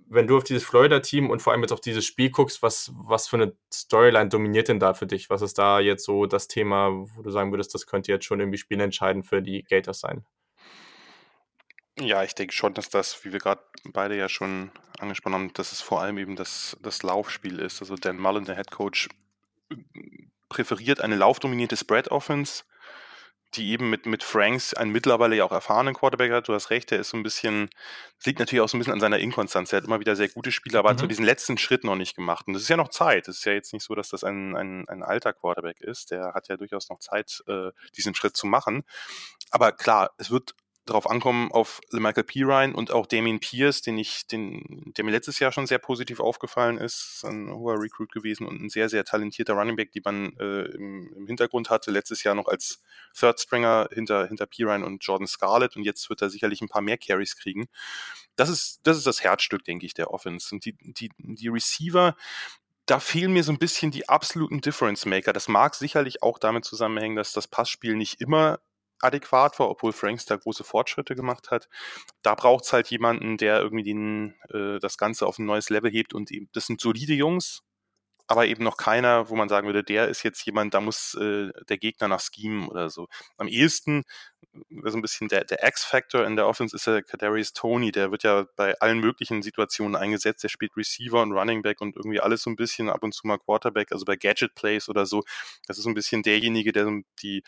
Wenn 0.07 0.27
du 0.27 0.37
auf 0.37 0.43
dieses 0.43 0.63
Florida-Team 0.63 1.29
und 1.29 1.41
vor 1.41 1.53
allem 1.53 1.61
jetzt 1.61 1.71
auf 1.71 1.81
dieses 1.81 2.05
Spiel 2.05 2.29
guckst, 2.29 2.61
was, 2.61 2.91
was 2.95 3.27
für 3.27 3.37
eine 3.37 3.55
Storyline 3.73 4.29
dominiert 4.29 4.67
denn 4.67 4.79
da 4.79 4.93
für 4.93 5.07
dich? 5.07 5.29
Was 5.29 5.41
ist 5.41 5.57
da 5.57 5.79
jetzt 5.79 6.05
so 6.05 6.25
das 6.25 6.47
Thema, 6.47 6.91
wo 6.91 7.21
du 7.21 7.31
sagen 7.31 7.51
würdest, 7.51 7.73
das 7.73 7.87
könnte 7.87 8.11
jetzt 8.11 8.25
schon 8.25 8.39
irgendwie 8.39 8.59
spielentscheidend 8.59 9.25
für 9.25 9.41
die 9.41 9.63
Gators 9.63 9.99
sein? 9.99 10.23
Ja, 11.99 12.23
ich 12.23 12.35
denke 12.35 12.53
schon, 12.53 12.73
dass 12.73 12.89
das, 12.89 13.23
wie 13.23 13.31
wir 13.31 13.39
gerade 13.39 13.61
beide 13.85 14.17
ja 14.17 14.27
schon 14.27 14.71
angesprochen 14.99 15.33
haben, 15.33 15.53
dass 15.53 15.71
es 15.71 15.81
vor 15.81 16.01
allem 16.01 16.17
eben 16.17 16.35
das, 16.35 16.77
das 16.81 17.03
Laufspiel 17.03 17.59
ist. 17.59 17.81
Also 17.81 17.95
Dan 17.95 18.17
Mullen, 18.17 18.45
der 18.45 18.55
Head 18.55 18.71
Coach, 18.71 19.09
präferiert 20.49 21.01
eine 21.01 21.15
laufdominierte 21.15 21.77
Spread-Offense, 21.77 22.63
die 23.55 23.71
eben 23.71 23.89
mit, 23.89 24.05
mit 24.05 24.23
Franks 24.23 24.73
einen 24.73 24.91
mittlerweile 24.91 25.35
ja 25.35 25.45
auch 25.45 25.51
erfahrenen 25.51 25.93
Quarterback 25.93 26.31
hat. 26.31 26.47
Du 26.47 26.53
hast 26.53 26.69
recht, 26.69 26.91
der 26.91 26.99
ist 26.99 27.09
so 27.09 27.17
ein 27.17 27.23
bisschen, 27.23 27.69
das 28.17 28.25
liegt 28.25 28.39
natürlich 28.39 28.61
auch 28.61 28.69
so 28.69 28.77
ein 28.77 28.79
bisschen 28.79 28.93
an 28.93 28.99
seiner 28.99 29.19
Inkonstanz. 29.19 29.73
Er 29.73 29.77
hat 29.77 29.85
immer 29.85 29.99
wieder 29.99 30.15
sehr 30.15 30.29
gute 30.29 30.51
Spiele, 30.51 30.79
aber 30.79 30.89
mhm. 30.89 30.93
hat 30.93 30.99
so 30.99 31.05
mhm. 31.05 31.09
diesen 31.09 31.25
letzten 31.25 31.57
Schritt 31.57 31.83
noch 31.83 31.95
nicht 31.95 32.15
gemacht. 32.15 32.47
Und 32.47 32.53
das 32.53 32.63
ist 32.63 32.69
ja 32.69 32.77
noch 32.77 32.89
Zeit. 32.89 33.27
Es 33.27 33.37
ist 33.37 33.45
ja 33.45 33.53
jetzt 33.53 33.73
nicht 33.73 33.83
so, 33.83 33.95
dass 33.95 34.09
das 34.09 34.23
ein, 34.23 34.55
ein, 34.55 34.87
ein 34.87 35.03
alter 35.03 35.33
Quarterback 35.33 35.81
ist. 35.81 36.11
Der 36.11 36.33
hat 36.33 36.47
ja 36.47 36.57
durchaus 36.57 36.89
noch 36.89 36.99
Zeit, 36.99 37.43
äh, 37.47 37.71
diesen 37.97 38.15
Schritt 38.15 38.37
zu 38.37 38.47
machen. 38.47 38.83
Aber 39.51 39.71
klar, 39.71 40.11
es 40.17 40.31
wird 40.31 40.55
drauf 40.85 41.09
ankommen 41.09 41.51
auf 41.51 41.81
Michael 41.91 42.23
Pirine 42.23 42.75
und 42.75 42.91
auch 42.91 43.07
Damien 43.07 43.39
Pierce, 43.39 43.81
den 43.81 43.97
ich, 43.97 44.27
den, 44.27 44.93
der 44.95 45.03
mir 45.03 45.11
letztes 45.11 45.39
Jahr 45.39 45.51
schon 45.51 45.65
sehr 45.65 45.79
positiv 45.79 46.19
aufgefallen 46.19 46.77
ist, 46.77 47.23
ein 47.25 47.51
hoher 47.51 47.81
Recruit 47.81 48.11
gewesen 48.11 48.45
und 48.45 48.61
ein 48.61 48.69
sehr, 48.69 48.87
sehr 48.87 49.03
talentierter 49.03 49.53
Running 49.53 49.75
Back, 49.75 49.91
die 49.91 50.01
man 50.03 50.33
äh, 50.37 50.65
im, 50.65 51.11
im, 51.15 51.27
Hintergrund 51.27 51.69
hatte, 51.69 51.89
letztes 51.89 52.23
Jahr 52.23 52.35
noch 52.35 52.47
als 52.47 52.81
Third 53.17 53.39
Stringer 53.39 53.89
hinter, 53.91 54.27
hinter 54.27 54.45
Pirine 54.45 54.85
und 54.85 55.03
Jordan 55.03 55.27
Scarlett 55.27 55.75
und 55.75 55.83
jetzt 55.83 56.09
wird 56.09 56.21
er 56.21 56.29
sicherlich 56.29 56.61
ein 56.61 56.69
paar 56.69 56.81
mehr 56.81 56.97
Carries 56.97 57.35
kriegen. 57.35 57.67
Das 58.35 58.49
ist, 58.49 58.79
das 58.83 58.97
ist 58.97 59.07
das 59.07 59.23
Herzstück, 59.23 59.63
denke 59.63 59.85
ich, 59.85 59.93
der 59.93 60.11
Offense. 60.11 60.53
Und 60.53 60.65
die, 60.65 60.75
die, 60.79 61.09
die 61.17 61.47
Receiver, 61.47 62.15
da 62.85 62.99
fehlen 62.99 63.33
mir 63.33 63.43
so 63.43 63.51
ein 63.51 63.57
bisschen 63.57 63.91
die 63.91 64.07
absoluten 64.07 64.61
Difference 64.61 65.05
Maker. 65.05 65.33
Das 65.33 65.47
mag 65.47 65.73
sicherlich 65.73 66.21
auch 66.21 66.37
damit 66.37 66.65
zusammenhängen, 66.65 67.15
dass 67.15 67.31
das 67.31 67.47
Passspiel 67.47 67.95
nicht 67.95 68.21
immer 68.21 68.59
adäquat 69.01 69.59
war, 69.59 69.69
obwohl 69.69 69.93
Franks 69.93 70.25
da 70.25 70.35
große 70.35 70.63
Fortschritte 70.63 71.15
gemacht 71.15 71.51
hat. 71.51 71.67
Da 72.23 72.35
braucht 72.35 72.65
es 72.65 72.73
halt 72.73 72.87
jemanden, 72.89 73.37
der 73.37 73.59
irgendwie 73.61 73.83
den, 73.83 74.35
äh, 74.49 74.79
das 74.79 74.97
Ganze 74.97 75.27
auf 75.27 75.39
ein 75.39 75.45
neues 75.45 75.69
Level 75.69 75.91
hebt 75.91 76.13
und 76.13 76.31
eben, 76.31 76.49
das 76.53 76.67
sind 76.67 76.81
solide 76.81 77.13
Jungs, 77.13 77.61
aber 78.27 78.47
eben 78.47 78.63
noch 78.63 78.77
keiner, 78.77 79.29
wo 79.29 79.35
man 79.35 79.49
sagen 79.49 79.67
würde, 79.67 79.83
der 79.83 80.07
ist 80.07 80.23
jetzt 80.23 80.43
jemand, 80.45 80.73
da 80.73 80.81
muss 80.81 81.13
äh, 81.15 81.49
der 81.69 81.77
Gegner 81.77 82.07
nach 82.07 82.21
schemen 82.21 82.67
oder 82.67 82.89
so. 82.89 83.07
Am 83.37 83.47
ehesten, 83.47 84.03
äh, 84.53 84.89
so 84.89 84.97
ein 84.97 85.01
bisschen 85.01 85.27
der, 85.27 85.43
der 85.45 85.63
X-Factor 85.67 86.25
in 86.25 86.35
der 86.35 86.47
Offense 86.47 86.75
ist 86.75 86.87
der 86.87 87.03
Kadarius 87.03 87.53
Tony, 87.53 87.91
der 87.91 88.11
wird 88.11 88.23
ja 88.23 88.45
bei 88.55 88.79
allen 88.79 88.99
möglichen 88.99 89.43
Situationen 89.43 89.95
eingesetzt, 89.95 90.43
der 90.43 90.49
spielt 90.49 90.75
Receiver 90.75 91.21
und 91.21 91.33
Running 91.33 91.61
Back 91.61 91.81
und 91.81 91.95
irgendwie 91.95 92.19
alles 92.19 92.41
so 92.43 92.49
ein 92.49 92.55
bisschen 92.55 92.89
ab 92.89 93.03
und 93.03 93.13
zu 93.13 93.27
mal 93.27 93.37
Quarterback, 93.37 93.91
also 93.91 94.05
bei 94.05 94.15
Gadget 94.15 94.55
Plays 94.55 94.89
oder 94.89 95.05
so. 95.05 95.23
Das 95.67 95.77
ist 95.77 95.83
so 95.83 95.89
ein 95.89 95.95
bisschen 95.95 96.23
derjenige, 96.23 96.71
der 96.71 96.87
die 97.21 97.43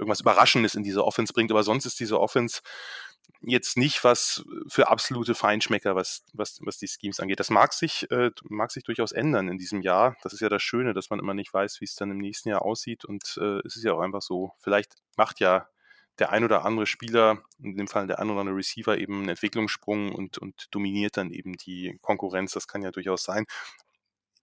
irgendwas 0.00 0.20
Überraschendes 0.20 0.74
in 0.74 0.82
diese 0.82 1.04
Offense 1.04 1.32
bringt. 1.32 1.50
Aber 1.50 1.62
sonst 1.62 1.86
ist 1.86 2.00
diese 2.00 2.18
Offense 2.18 2.60
jetzt 3.42 3.76
nicht 3.76 4.04
was 4.04 4.44
für 4.68 4.88
absolute 4.88 5.34
Feinschmecker, 5.34 5.94
was, 5.96 6.24
was, 6.32 6.58
was 6.62 6.78
die 6.78 6.88
Schemes 6.88 7.20
angeht. 7.20 7.40
Das 7.40 7.50
mag 7.50 7.72
sich, 7.72 8.10
äh, 8.10 8.30
mag 8.48 8.70
sich 8.70 8.84
durchaus 8.84 9.12
ändern 9.12 9.48
in 9.48 9.58
diesem 9.58 9.82
Jahr. 9.82 10.16
Das 10.22 10.32
ist 10.32 10.40
ja 10.40 10.48
das 10.48 10.62
Schöne, 10.62 10.92
dass 10.94 11.10
man 11.10 11.20
immer 11.20 11.34
nicht 11.34 11.52
weiß, 11.52 11.80
wie 11.80 11.84
es 11.84 11.94
dann 11.94 12.10
im 12.10 12.18
nächsten 12.18 12.48
Jahr 12.48 12.62
aussieht. 12.62 13.04
Und 13.04 13.38
äh, 13.40 13.60
es 13.64 13.76
ist 13.76 13.84
ja 13.84 13.94
auch 13.94 14.00
einfach 14.00 14.22
so, 14.22 14.52
vielleicht 14.58 14.94
macht 15.16 15.40
ja 15.40 15.68
der 16.18 16.30
ein 16.30 16.44
oder 16.44 16.64
andere 16.64 16.86
Spieler, 16.86 17.42
in 17.62 17.76
dem 17.76 17.88
Fall 17.88 18.06
der 18.06 18.18
ein 18.18 18.28
oder 18.28 18.40
andere 18.40 18.56
Receiver, 18.56 18.98
eben 18.98 19.20
einen 19.20 19.30
Entwicklungssprung 19.30 20.14
und, 20.14 20.36
und 20.36 20.66
dominiert 20.70 21.16
dann 21.16 21.30
eben 21.30 21.56
die 21.56 21.98
Konkurrenz. 22.02 22.52
Das 22.52 22.68
kann 22.68 22.82
ja 22.82 22.90
durchaus 22.90 23.22
sein 23.22 23.46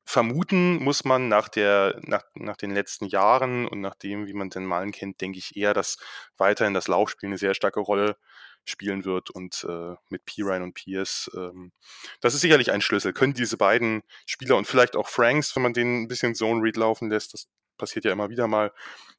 vermuten 0.07 0.81
muss 0.81 1.03
man 1.03 1.27
nach, 1.27 1.49
der, 1.49 1.99
nach, 2.01 2.23
nach 2.33 2.55
den 2.55 2.73
letzten 2.73 3.07
Jahren 3.07 3.67
und 3.67 3.81
nach 3.81 3.95
dem, 3.95 4.25
wie 4.25 4.33
man 4.33 4.49
den 4.49 4.65
Malen 4.65 4.93
kennt, 4.93 5.19
denke 5.19 5.37
ich 5.37 5.57
eher, 5.57 5.73
dass 5.73 5.97
weiterhin 6.37 6.73
das 6.73 6.87
Laufspiel 6.87 7.27
eine 7.27 7.37
sehr 7.37 7.53
starke 7.53 7.81
Rolle 7.81 8.15
spielen 8.63 9.03
wird 9.03 9.29
und 9.29 9.65
äh, 9.67 9.95
mit 10.09 10.23
Pirine 10.23 10.63
und 10.63 10.73
Pierce. 10.73 11.29
Ähm, 11.35 11.73
das 12.21 12.33
ist 12.33 12.41
sicherlich 12.41 12.71
ein 12.71 12.79
Schlüssel. 12.79 13.11
Können 13.11 13.33
diese 13.33 13.57
beiden 13.57 14.01
Spieler 14.25 14.55
und 14.55 14.65
vielleicht 14.65 14.95
auch 14.95 15.09
Franks, 15.09 15.53
wenn 15.57 15.63
man 15.63 15.73
den 15.73 16.03
ein 16.03 16.07
bisschen 16.07 16.35
Zone 16.35 16.61
Read 16.63 16.77
laufen 16.77 17.09
lässt, 17.09 17.33
das 17.33 17.49
passiert 17.77 18.05
ja 18.05 18.13
immer 18.13 18.29
wieder 18.29 18.47
mal, 18.47 18.71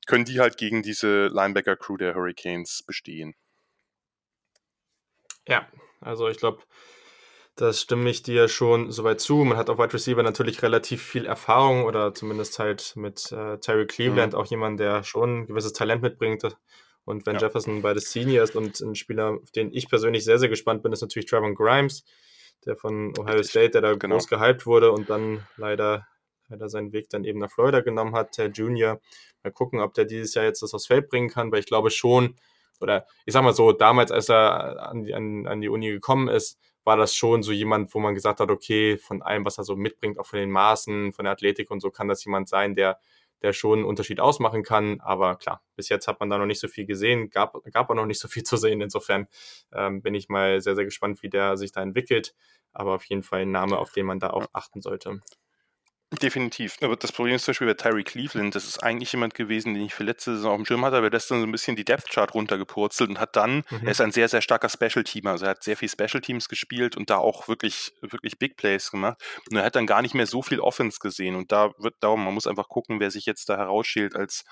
können 0.06 0.24
die 0.24 0.40
halt 0.40 0.56
gegen 0.56 0.82
diese 0.82 1.26
Linebacker-Crew 1.26 1.98
der 1.98 2.14
Hurricanes 2.14 2.82
bestehen. 2.82 3.34
Ja, 5.46 5.68
also 6.00 6.28
ich 6.28 6.38
glaube, 6.38 6.62
das 7.60 7.80
stimme 7.80 8.08
ich 8.08 8.22
dir 8.22 8.48
schon 8.48 8.92
soweit 8.92 9.20
zu. 9.20 9.36
Man 9.38 9.58
hat 9.58 9.68
auf 9.68 9.78
Wide 9.78 9.92
Receiver 9.92 10.22
natürlich 10.22 10.62
relativ 10.62 11.02
viel 11.02 11.26
Erfahrung 11.26 11.84
oder 11.84 12.14
zumindest 12.14 12.58
halt 12.58 12.94
mit 12.94 13.32
äh, 13.32 13.58
Terry 13.58 13.86
Cleveland 13.86 14.32
mhm. 14.32 14.38
auch 14.38 14.46
jemand, 14.46 14.78
der 14.78 15.02
schon 15.02 15.40
ein 15.40 15.46
gewisses 15.46 15.72
Talent 15.72 16.00
mitbringt. 16.00 16.44
Und 17.04 17.26
wenn 17.26 17.34
ja. 17.34 17.42
Jefferson 17.42 17.82
beides 17.82 18.12
Senior 18.12 18.44
ist 18.44 18.54
und 18.54 18.80
ein 18.80 18.94
Spieler, 18.94 19.38
auf 19.42 19.50
den 19.50 19.72
ich 19.72 19.88
persönlich 19.88 20.24
sehr, 20.24 20.38
sehr 20.38 20.48
gespannt 20.48 20.82
bin, 20.82 20.92
ist 20.92 21.00
natürlich 21.00 21.26
Trevor 21.26 21.52
Grimes, 21.54 22.04
der 22.64 22.76
von 22.76 23.12
Ohio 23.18 23.42
State, 23.42 23.70
der 23.70 23.80
da 23.80 23.94
genau. 23.94 24.16
groß 24.16 24.28
gehypt 24.28 24.64
wurde 24.64 24.92
und 24.92 25.10
dann 25.10 25.44
leider, 25.56 26.06
leider 26.48 26.68
seinen 26.68 26.92
Weg 26.92 27.08
dann 27.10 27.24
eben 27.24 27.40
nach 27.40 27.50
Florida 27.50 27.80
genommen 27.80 28.14
hat, 28.14 28.38
der 28.38 28.50
Junior. 28.50 29.00
Mal 29.42 29.52
gucken, 29.52 29.80
ob 29.80 29.94
der 29.94 30.04
dieses 30.04 30.34
Jahr 30.34 30.44
jetzt 30.44 30.62
das 30.62 30.74
aufs 30.74 30.86
Feld 30.86 31.08
bringen 31.08 31.28
kann, 31.28 31.50
weil 31.50 31.60
ich 31.60 31.66
glaube 31.66 31.90
schon, 31.90 32.36
oder 32.80 33.06
ich 33.26 33.32
sag 33.32 33.42
mal 33.42 33.52
so, 33.52 33.72
damals, 33.72 34.12
als 34.12 34.28
er 34.28 34.88
an 34.88 35.02
die, 35.02 35.14
an, 35.14 35.46
an 35.48 35.60
die 35.60 35.68
Uni 35.68 35.90
gekommen 35.90 36.28
ist, 36.28 36.58
war 36.88 36.96
das 36.96 37.14
schon 37.14 37.42
so 37.42 37.52
jemand, 37.52 37.94
wo 37.94 38.00
man 38.00 38.14
gesagt 38.14 38.40
hat, 38.40 38.50
okay, 38.50 38.96
von 38.96 39.20
allem, 39.20 39.44
was 39.44 39.58
er 39.58 39.64
so 39.64 39.76
mitbringt, 39.76 40.18
auch 40.18 40.24
von 40.24 40.38
den 40.38 40.50
Maßen, 40.50 41.12
von 41.12 41.26
der 41.26 41.32
Athletik 41.32 41.70
und 41.70 41.80
so, 41.80 41.90
kann 41.90 42.08
das 42.08 42.24
jemand 42.24 42.48
sein, 42.48 42.74
der, 42.74 42.98
der 43.42 43.52
schon 43.52 43.80
einen 43.80 43.86
Unterschied 43.86 44.20
ausmachen 44.20 44.62
kann. 44.62 44.98
Aber 45.00 45.36
klar, 45.36 45.62
bis 45.76 45.90
jetzt 45.90 46.08
hat 46.08 46.18
man 46.18 46.30
da 46.30 46.38
noch 46.38 46.46
nicht 46.46 46.60
so 46.60 46.66
viel 46.66 46.86
gesehen, 46.86 47.28
gab, 47.28 47.62
gab 47.72 47.90
auch 47.90 47.94
noch 47.94 48.06
nicht 48.06 48.20
so 48.20 48.26
viel 48.26 48.42
zu 48.42 48.56
sehen. 48.56 48.80
Insofern 48.80 49.26
ähm, 49.70 50.00
bin 50.00 50.14
ich 50.14 50.30
mal 50.30 50.62
sehr, 50.62 50.74
sehr 50.76 50.86
gespannt, 50.86 51.22
wie 51.22 51.28
der 51.28 51.58
sich 51.58 51.72
da 51.72 51.82
entwickelt. 51.82 52.34
Aber 52.72 52.94
auf 52.94 53.04
jeden 53.04 53.22
Fall 53.22 53.42
ein 53.42 53.50
Name, 53.50 53.76
auf 53.76 53.92
den 53.92 54.06
man 54.06 54.18
da 54.18 54.30
auch 54.30 54.46
achten 54.54 54.80
sollte. 54.80 55.20
Definitiv. 56.10 56.76
Aber 56.80 56.96
das 56.96 57.12
Problem 57.12 57.34
ist 57.34 57.44
zum 57.44 57.52
Beispiel 57.52 57.66
bei 57.66 57.74
Terry 57.74 58.02
Cleveland, 58.02 58.54
das 58.54 58.64
ist 58.64 58.82
eigentlich 58.82 59.12
jemand 59.12 59.34
gewesen, 59.34 59.74
den 59.74 59.84
ich 59.84 59.92
für 59.92 60.04
letzte 60.04 60.36
Saison 60.36 60.52
auf 60.52 60.56
dem 60.56 60.64
Schirm 60.64 60.82
hatte, 60.82 60.96
aber 60.96 61.10
der 61.10 61.18
ist 61.18 61.30
dann 61.30 61.40
so 61.40 61.46
ein 61.46 61.52
bisschen 61.52 61.76
die 61.76 61.84
Depth 61.84 62.08
Chart 62.08 62.32
runtergepurzelt 62.32 63.10
und 63.10 63.20
hat 63.20 63.36
dann, 63.36 63.56
mhm. 63.68 63.80
er 63.84 63.90
ist 63.90 64.00
ein 64.00 64.10
sehr, 64.10 64.26
sehr 64.28 64.40
starker 64.40 64.70
Special 64.70 65.04
Teamer, 65.04 65.32
also 65.32 65.44
er 65.44 65.50
hat 65.50 65.62
sehr 65.62 65.76
viel 65.76 65.90
Special 65.90 66.22
Teams 66.22 66.48
gespielt 66.48 66.96
und 66.96 67.10
da 67.10 67.18
auch 67.18 67.46
wirklich, 67.46 67.92
wirklich 68.00 68.38
Big 68.38 68.56
Plays 68.56 68.90
gemacht 68.90 69.22
und 69.50 69.58
er 69.58 69.64
hat 69.64 69.76
dann 69.76 69.86
gar 69.86 70.00
nicht 70.00 70.14
mehr 70.14 70.26
so 70.26 70.40
viel 70.40 70.60
Offense 70.60 70.98
gesehen 70.98 71.36
und 71.36 71.52
da 71.52 71.72
wird 71.76 71.96
darum, 72.00 72.24
man 72.24 72.32
muss 72.32 72.46
einfach 72.46 72.68
gucken, 72.68 73.00
wer 73.00 73.10
sich 73.10 73.26
jetzt 73.26 73.50
da 73.50 73.58
herausschält 73.58 74.16
als 74.16 74.44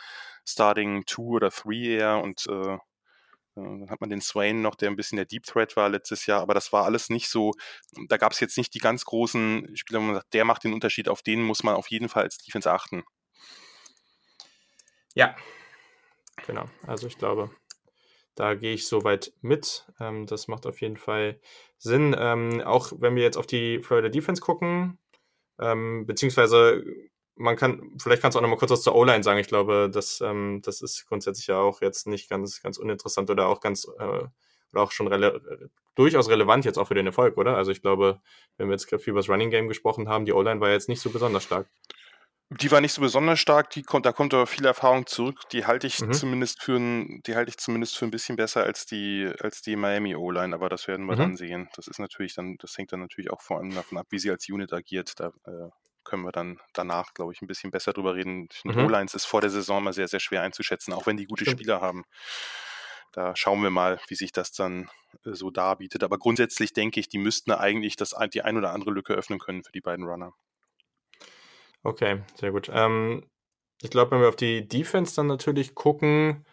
Starting 0.45 1.07
Two 1.07 1.37
oder 1.37 1.51
Three 1.51 1.97
eher 1.97 2.19
und 2.19 2.47
äh, 2.49 2.77
dann 3.57 3.91
hat 3.91 4.01
man 4.01 4.11
den 4.11 4.21
Swain 4.21 4.63
noch, 4.63 4.75
der 4.75 4.91
ein 4.91 4.97
bisschen 4.97 5.17
der 5.17 5.25
Deep 5.25 5.45
Threat 5.45 5.77
war 5.77 5.89
letztes 5.89 6.27
Jahr, 6.27 6.43
aber 6.43 6.55
das 6.55 6.73
war 6.73 6.85
alles 6.85 7.09
nicht 7.09 7.29
so, 7.29 7.53
da 8.09 8.17
gab 8.19 8.33
es 8.33 8.41
jetzt 8.41 8.59
nicht 8.59 8.75
die 8.75 8.79
ganz 8.79 9.05
großen 9.05 9.77
Spieler, 9.77 10.01
wo 10.01 10.05
man 10.05 10.15
sagt, 10.17 10.35
der 10.35 10.45
macht 10.45 10.65
den 10.65 10.75
Unterschied, 10.75 11.09
auf 11.09 11.23
den 11.23 11.43
muss 11.43 11.63
man 11.63 11.75
auf 11.75 11.89
jeden 11.89 12.09
Fall 12.09 12.25
als 12.25 12.39
Defense 12.39 12.71
achten. 12.71 13.03
Ja, 15.15 15.35
genau. 16.47 16.67
Also 16.87 17.07
ich 17.07 17.17
glaube, 17.17 17.51
da 18.35 18.55
gehe 18.55 18.75
ich 18.75 18.87
soweit 18.87 19.33
mit. 19.41 19.87
Ähm, 19.99 20.27
das 20.27 20.47
macht 20.47 20.67
auf 20.67 20.83
jeden 20.83 20.99
Fall 20.99 21.41
Sinn. 21.79 22.15
Ähm, 22.19 22.61
auch 22.61 22.93
wenn 22.99 23.17
wir 23.17 23.23
jetzt 23.23 23.39
auf 23.39 23.47
die 23.47 23.83
Florida 23.83 24.11
Defense 24.11 24.43
gucken, 24.43 24.99
ähm, 25.59 26.05
beziehungsweise 26.07 26.85
man 27.37 27.57
kann, 27.57 27.93
vielleicht 27.99 28.23
kannst 28.23 28.35
du 28.35 28.39
auch 28.39 28.43
noch 28.43 28.49
mal 28.49 28.57
kurz 28.57 28.71
was 28.71 28.83
zur 28.83 28.95
O-Line 28.95 29.23
sagen. 29.23 29.39
Ich 29.39 29.49
glaube, 29.49 29.91
das, 29.93 30.21
ähm, 30.21 30.63
das 30.65 30.81
ist 30.81 31.07
grundsätzlich 31.07 31.47
ja 31.47 31.59
auch 31.59 31.81
jetzt 31.83 32.07
nicht 32.07 32.29
ganz, 32.29 32.63
ganz 32.63 32.79
uninteressant 32.79 33.31
oder 33.31 33.47
auch 33.49 33.61
ganz, 33.61 33.87
äh, 33.99 34.25
oder 34.73 34.83
auch 34.83 34.93
schon 34.93 35.07
rele 35.07 35.71
durchaus 35.95 36.29
relevant 36.29 36.65
jetzt 36.65 36.79
auch 36.79 36.89
für 36.89 36.95
den 36.95 37.07
Erfolg, 37.07 37.37
oder? 37.39 37.57
Also 37.57 37.73
ich 37.73 37.81
glaube, 37.81 38.21
wenn 38.59 38.69
wir 38.69 38.75
jetzt 38.75 38.89
viel 38.89 39.11
über 39.11 39.21
das 39.21 39.29
Running 39.29 39.51
Game 39.51 39.69
gesprochen 39.69 40.09
haben, 40.09 40.27
die 40.27 40.33
O-Line 40.33 40.61
war 40.61 40.71
jetzt 40.71 40.89
nicht 40.89 41.01
so 41.01 41.11
besonders 41.11 41.43
stark. 41.43 41.69
Die 42.51 42.71
war 42.71 42.81
nicht 42.81 42.93
so 42.93 43.01
besonders 43.01 43.41
stark, 43.41 43.71
die 43.71 43.83
kommt, 43.83 44.07
da 44.07 44.13
kommt 44.13 44.33
aber 44.33 44.47
viel 44.47 44.65
Erfahrung 44.67 45.07
zurück. 45.07 45.49
Die 45.51 45.67
halte 45.67 45.89
ich 45.89 46.01
mhm. 46.01 46.13
zumindest 46.13 46.63
für 46.63 46.77
ein, 46.77 47.23
die 47.27 47.35
halte 47.35 47.49
ich 47.49 47.57
zumindest 47.57 47.97
für 47.97 48.05
ein 48.05 48.13
bisschen 48.13 48.37
besser 48.37 48.63
als 48.63 48.87
die, 48.87 49.29
als 49.41 49.63
die 49.63 49.75
Miami 49.75 50.15
O-Line, 50.15 50.55
aber 50.55 50.69
das 50.69 50.87
werden 50.87 51.07
wir 51.07 51.15
mhm. 51.15 51.19
dann 51.19 51.37
sehen. 51.37 51.69
Das 51.75 51.89
ist 51.89 51.99
natürlich 51.99 52.35
dann, 52.35 52.57
das 52.59 52.77
hängt 52.79 52.93
dann 52.93 53.01
natürlich 53.01 53.33
auch 53.33 53.41
vor 53.41 53.59
allem 53.59 53.75
davon 53.75 53.99
ab, 53.99 54.07
wie 54.11 54.21
sie 54.21 54.31
als 54.31 54.49
Unit 54.49 54.73
agiert. 54.73 55.19
Da 55.19 55.33
äh, 55.45 55.71
können 56.07 56.23
wir 56.23 56.33
dann 56.33 56.59
danach, 56.73 57.13
glaube 57.13 57.33
ich, 57.33 57.43
ein 57.43 57.47
bisschen 57.47 57.71
besser 57.71 57.93
drüber 57.93 58.15
reden. 58.15 58.49
Mhm. 58.65 58.87
O-Lines 58.87 59.15
ist 59.15 59.27
vor 59.27 59.41
der 59.41 59.51
Saison 59.51 59.79
immer 59.79 59.93
sehr, 59.93 60.09
sehr 60.09 60.21
schwer 60.21 60.43
einzuschätzen, 60.43 60.95
auch 60.95 61.07
wenn 61.07 61.17
die 61.17 61.27
gute 61.27 61.45
Stimmt. 61.45 61.61
Spieler 61.61 61.81
haben. 61.81 62.05
da 63.13 63.35
schauen 63.37 63.63
wir 63.63 63.71
mal, 63.71 64.01
wie 64.09 64.15
sich 64.15 64.33
das 64.33 64.53
dann 64.53 64.91
äh, 65.25 65.33
so 65.33 65.51
darbietet. 65.51 66.03
Aber 66.03 66.19
grundsätzlich 66.19 66.73
denke 66.73 67.01
ich, 67.01 67.09
die 67.09 67.19
müssten 67.19 67.51
eigentlich 67.53 67.97
das, 67.97 68.15
die 68.33 68.43
ein 68.43 68.57
oder 68.57 68.73
andere 68.73 68.91
Lücke 68.91 69.15
öffnen 69.15 69.39
können 69.39 69.65
für 69.65 69.73
die 69.73 69.81
beiden 69.81 70.07
Runner. 70.07 70.33
Okay, 71.83 72.23
sehr 72.35 72.51
gut. 72.51 72.71
Ähm, 72.73 73.25
ich 73.83 73.91
glaube, 73.91 74.13
wenn 74.13 74.21
wir 74.21 74.29
auf 74.29 74.37
die 74.37 74.67
Defense 74.67 75.15
dann 75.15 75.27
natürlich 75.27 75.75
gucken, 75.75 76.45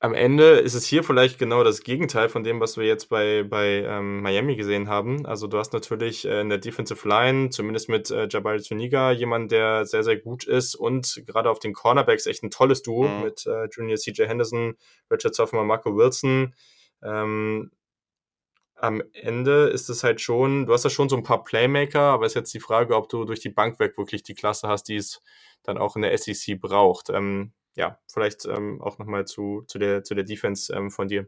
am 0.00 0.14
Ende 0.14 0.58
ist 0.58 0.74
es 0.74 0.86
hier 0.86 1.02
vielleicht 1.02 1.38
genau 1.38 1.64
das 1.64 1.82
Gegenteil 1.82 2.28
von 2.28 2.44
dem, 2.44 2.60
was 2.60 2.76
wir 2.76 2.86
jetzt 2.86 3.08
bei, 3.08 3.42
bei 3.42 3.82
ähm, 3.84 4.22
Miami 4.22 4.54
gesehen 4.54 4.88
haben. 4.88 5.26
Also 5.26 5.48
du 5.48 5.58
hast 5.58 5.72
natürlich 5.72 6.24
äh, 6.24 6.40
in 6.40 6.48
der 6.48 6.58
Defensive 6.58 7.06
Line, 7.08 7.50
zumindest 7.50 7.88
mit 7.88 8.10
äh, 8.10 8.28
Jabari 8.30 8.60
Zuniga, 8.60 9.10
jemand, 9.10 9.50
der 9.50 9.86
sehr, 9.86 10.04
sehr 10.04 10.16
gut 10.16 10.44
ist 10.44 10.76
und 10.76 11.22
gerade 11.26 11.50
auf 11.50 11.58
den 11.58 11.72
Cornerbacks 11.72 12.26
echt 12.26 12.44
ein 12.44 12.50
tolles 12.50 12.82
Duo 12.82 13.08
mhm. 13.08 13.24
mit 13.24 13.46
äh, 13.46 13.66
Junior 13.72 13.98
CJ 13.98 14.26
Henderson, 14.26 14.76
Richard 15.10 15.34
Sophomore, 15.34 15.66
Marco 15.66 15.96
Wilson. 15.96 16.54
Ähm, 17.02 17.72
am 18.76 19.02
Ende 19.12 19.68
ist 19.70 19.90
es 19.90 20.04
halt 20.04 20.20
schon, 20.20 20.66
du 20.66 20.72
hast 20.72 20.84
ja 20.84 20.90
schon 20.90 21.08
so 21.08 21.16
ein 21.16 21.24
paar 21.24 21.42
Playmaker, 21.42 22.02
aber 22.02 22.26
ist 22.26 22.34
jetzt 22.34 22.54
die 22.54 22.60
Frage, 22.60 22.94
ob 22.94 23.08
du 23.08 23.24
durch 23.24 23.40
die 23.40 23.48
Bank 23.48 23.80
weg 23.80 23.98
wirklich 23.98 24.22
die 24.22 24.34
Klasse 24.34 24.68
hast, 24.68 24.84
die 24.84 24.96
es 24.96 25.20
dann 25.64 25.76
auch 25.76 25.96
in 25.96 26.02
der 26.02 26.16
SEC 26.16 26.60
braucht. 26.60 27.10
Ähm, 27.10 27.52
ja, 27.74 27.98
vielleicht 28.12 28.44
ähm, 28.46 28.80
auch 28.80 28.98
nochmal 28.98 29.26
zu, 29.26 29.62
zu, 29.66 29.78
der, 29.78 30.04
zu 30.04 30.14
der 30.14 30.24
Defense 30.24 30.72
ähm, 30.74 30.90
von 30.90 31.08
dir. 31.08 31.26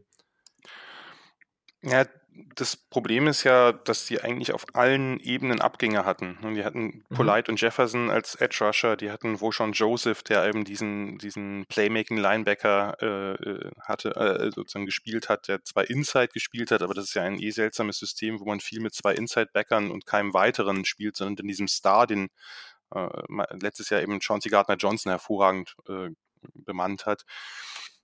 Ja, 1.83 2.05
das 2.55 2.77
Problem 2.77 3.27
ist 3.27 3.43
ja, 3.43 3.71
dass 3.73 4.07
sie 4.07 4.21
eigentlich 4.21 4.53
auf 4.53 4.65
allen 4.73 5.19
Ebenen 5.19 5.59
Abgänge 5.59 6.05
hatten. 6.05 6.37
Die 6.55 6.63
hatten 6.63 7.03
mhm. 7.09 7.15
Polite 7.15 7.51
und 7.51 7.59
Jefferson 7.59 8.09
als 8.09 8.35
Edge 8.35 8.57
Rusher, 8.61 8.95
die 8.95 9.11
hatten 9.11 9.41
wo 9.41 9.51
schon 9.51 9.73
Joseph, 9.73 10.23
der 10.23 10.45
eben 10.45 10.63
diesen, 10.63 11.17
diesen 11.17 11.65
Playmaking 11.67 12.17
Linebacker 12.17 12.97
äh, 13.01 13.33
äh, 13.33 13.71
hatte, 13.81 14.15
äh, 14.15 14.51
sozusagen 14.51 14.85
gespielt 14.85 15.27
hat, 15.27 15.47
der 15.47 15.63
zwar 15.63 15.89
Inside 15.89 16.29
gespielt 16.29 16.71
hat, 16.71 16.81
aber 16.81 16.93
das 16.93 17.05
ist 17.05 17.13
ja 17.15 17.23
ein 17.23 17.39
eh 17.39 17.51
seltsames 17.51 17.97
System, 17.97 18.39
wo 18.39 18.45
man 18.45 18.59
viel 18.59 18.79
mit 18.79 18.93
zwei 18.93 19.13
Inside-Backern 19.13 19.91
und 19.91 20.05
keinem 20.05 20.33
weiteren 20.33 20.85
spielt, 20.85 21.17
sondern 21.17 21.43
in 21.43 21.47
diesem 21.47 21.67
Star, 21.67 22.07
den 22.07 22.29
äh, 22.93 23.07
letztes 23.59 23.89
Jahr 23.89 24.01
eben 24.01 24.21
Chauncey 24.21 24.49
Gardner 24.49 24.75
Johnson 24.75 25.11
hervorragend 25.11 25.75
äh, 25.89 26.09
bemannt 26.53 27.05
hat. 27.05 27.25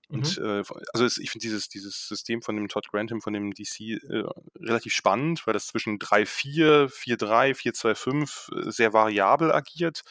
Und 0.10 0.40
mhm. 0.40 0.46
äh, 0.46 0.64
also 0.94 1.06
es, 1.06 1.18
ich 1.18 1.32
finde 1.32 1.44
dieses, 1.44 1.68
dieses 1.68 2.08
System 2.08 2.42
von 2.42 2.56
dem 2.56 2.70
Todd 2.70 2.88
Grantham, 2.90 3.22
von 3.22 3.34
dem 3.34 3.54
DC, 3.54 3.80
äh, 3.80 4.24
relativ 4.56 4.94
spannend, 4.94 5.46
weil 5.46 5.54
das 5.54 5.68
zwischen 5.68 6.00
3-4, 6.00 6.88
4-3, 6.88 7.56
4-2-5 7.56 8.72
sehr 8.72 8.94
variabel 8.94 9.52
agiert. 9.52 10.04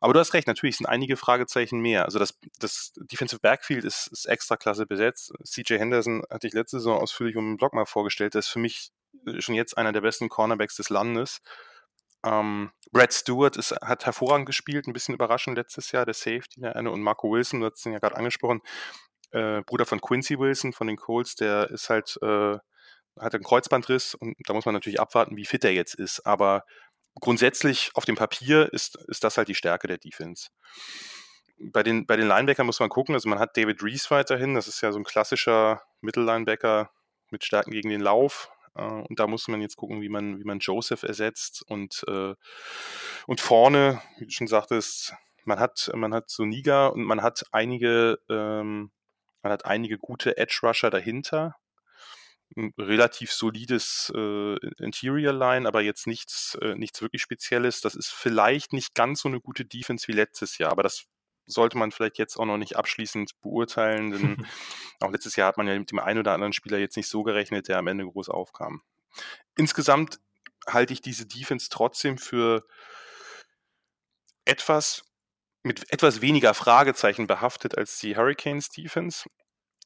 Aber 0.00 0.12
du 0.12 0.20
hast 0.20 0.34
recht, 0.34 0.46
natürlich 0.46 0.76
sind 0.76 0.86
einige 0.86 1.16
Fragezeichen 1.16 1.80
mehr. 1.80 2.04
Also 2.04 2.18
das, 2.18 2.38
das 2.58 2.92
Defensive 2.96 3.40
Backfield 3.40 3.84
ist, 3.84 4.08
ist 4.08 4.26
extra 4.26 4.56
klasse 4.56 4.86
besetzt. 4.86 5.32
CJ 5.44 5.78
Henderson 5.78 6.22
hatte 6.30 6.46
ich 6.46 6.52
letzte 6.52 6.78
Saison 6.78 7.00
ausführlich 7.00 7.36
um 7.36 7.52
den 7.52 7.56
Blog 7.56 7.74
mal 7.74 7.86
vorgestellt. 7.86 8.34
Der 8.34 8.40
ist 8.40 8.48
für 8.48 8.58
mich 8.58 8.90
äh, 9.26 9.40
schon 9.40 9.54
jetzt 9.54 9.76
einer 9.76 9.92
der 9.92 10.00
besten 10.00 10.28
Cornerbacks 10.28 10.76
des 10.76 10.88
Landes. 10.88 11.40
Ähm, 12.24 12.72
Brad 12.90 13.12
Stewart 13.12 13.56
ist, 13.56 13.72
hat 13.82 14.06
hervorragend 14.06 14.46
gespielt, 14.46 14.86
ein 14.86 14.92
bisschen 14.92 15.14
überraschend 15.14 15.56
letztes 15.56 15.92
Jahr, 15.92 16.06
der 16.06 16.14
Safety, 16.14 16.60
der 16.60 16.76
eine, 16.76 16.90
und 16.90 17.02
Marco 17.02 17.30
Wilson, 17.30 17.60
du 17.60 17.66
hast 17.70 17.84
ihn 17.84 17.92
ja 17.92 17.98
gerade 17.98 18.16
angesprochen, 18.16 18.60
äh, 19.32 19.62
Bruder 19.62 19.84
von 19.84 20.00
Quincy 20.00 20.38
Wilson 20.38 20.72
von 20.72 20.86
den 20.86 20.96
Colts, 20.96 21.34
der 21.34 21.70
ist 21.70 21.90
halt, 21.90 22.16
äh, 22.22 22.56
hat 23.18 23.34
einen 23.34 23.44
Kreuzbandriss 23.44 24.14
und 24.14 24.36
da 24.46 24.54
muss 24.54 24.64
man 24.64 24.74
natürlich 24.74 25.00
abwarten, 25.00 25.36
wie 25.36 25.44
fit 25.44 25.64
er 25.64 25.72
jetzt 25.72 25.94
ist. 25.94 26.24
Aber 26.24 26.64
grundsätzlich 27.20 27.90
auf 27.94 28.04
dem 28.04 28.16
Papier 28.16 28.72
ist, 28.72 28.96
ist 29.08 29.24
das 29.24 29.36
halt 29.36 29.48
die 29.48 29.54
Stärke 29.54 29.86
der 29.86 29.98
Defense. 29.98 30.48
Bei 31.58 31.82
den, 31.82 32.06
bei 32.06 32.16
den 32.16 32.26
Linebackern 32.26 32.66
muss 32.66 32.80
man 32.80 32.88
gucken, 32.88 33.14
also 33.14 33.28
man 33.28 33.38
hat 33.38 33.56
David 33.56 33.82
Reese 33.82 34.10
weiterhin, 34.10 34.54
das 34.54 34.66
ist 34.66 34.80
ja 34.80 34.92
so 34.92 34.98
ein 34.98 35.04
klassischer 35.04 35.82
Mittellinebacker 36.00 36.90
mit 37.30 37.44
Stärken 37.44 37.70
gegen 37.70 37.90
den 37.90 38.00
Lauf, 38.00 38.50
und 38.82 39.18
da 39.18 39.26
muss 39.26 39.48
man 39.48 39.60
jetzt 39.60 39.76
gucken, 39.76 40.02
wie 40.02 40.08
man, 40.08 40.38
wie 40.38 40.44
man 40.44 40.58
Joseph 40.58 41.02
ersetzt. 41.02 41.64
Und, 41.68 42.04
äh, 42.08 42.34
und 43.26 43.40
vorne, 43.40 44.02
wie 44.18 44.26
du 44.26 44.30
schon 44.30 44.48
sagtest, 44.48 45.14
man 45.44 45.60
hat, 45.60 45.90
man 45.94 46.14
hat 46.14 46.30
Soniga 46.30 46.88
und 46.88 47.04
man 47.04 47.22
hat 47.22 47.44
einige, 47.52 48.18
ähm, 48.28 48.90
man 49.42 49.52
hat 49.52 49.66
einige 49.66 49.98
gute 49.98 50.36
Edge 50.36 50.60
Rusher 50.62 50.90
dahinter. 50.90 51.56
Ein 52.56 52.72
relativ 52.78 53.32
solides 53.32 54.12
äh, 54.14 54.56
Interior 54.78 55.32
Line, 55.32 55.66
aber 55.66 55.80
jetzt 55.82 56.06
nichts, 56.06 56.56
äh, 56.60 56.74
nichts 56.74 57.02
wirklich 57.02 57.22
Spezielles. 57.22 57.80
Das 57.80 57.94
ist 57.94 58.08
vielleicht 58.08 58.72
nicht 58.72 58.94
ganz 58.94 59.22
so 59.22 59.28
eine 59.28 59.40
gute 59.40 59.64
Defense 59.64 60.08
wie 60.08 60.12
letztes 60.12 60.58
Jahr, 60.58 60.70
aber 60.70 60.82
das 60.82 61.06
sollte 61.46 61.78
man 61.78 61.90
vielleicht 61.90 62.18
jetzt 62.18 62.36
auch 62.36 62.44
noch 62.44 62.58
nicht 62.58 62.76
abschließend 62.76 63.40
beurteilen, 63.40 64.10
denn 64.10 64.46
auch 65.00 65.10
letztes 65.10 65.36
Jahr 65.36 65.48
hat 65.48 65.56
man 65.56 65.66
ja 65.66 65.78
mit 65.78 65.90
dem 65.90 65.98
einen 65.98 66.20
oder 66.20 66.32
anderen 66.32 66.52
Spieler 66.52 66.78
jetzt 66.78 66.96
nicht 66.96 67.08
so 67.08 67.22
gerechnet, 67.22 67.68
der 67.68 67.78
am 67.78 67.86
Ende 67.86 68.04
groß 68.04 68.28
aufkam. 68.28 68.82
Insgesamt 69.56 70.20
halte 70.66 70.92
ich 70.92 71.02
diese 71.02 71.26
Defense 71.26 71.68
trotzdem 71.70 72.18
für 72.18 72.66
etwas 74.44 75.04
mit 75.64 75.90
etwas 75.90 76.20
weniger 76.20 76.52
Fragezeichen 76.52 77.26
behaftet 77.26 77.76
als 77.76 77.98
die 77.98 78.16
Hurricanes 78.16 78.68
Defense. 78.68 79.28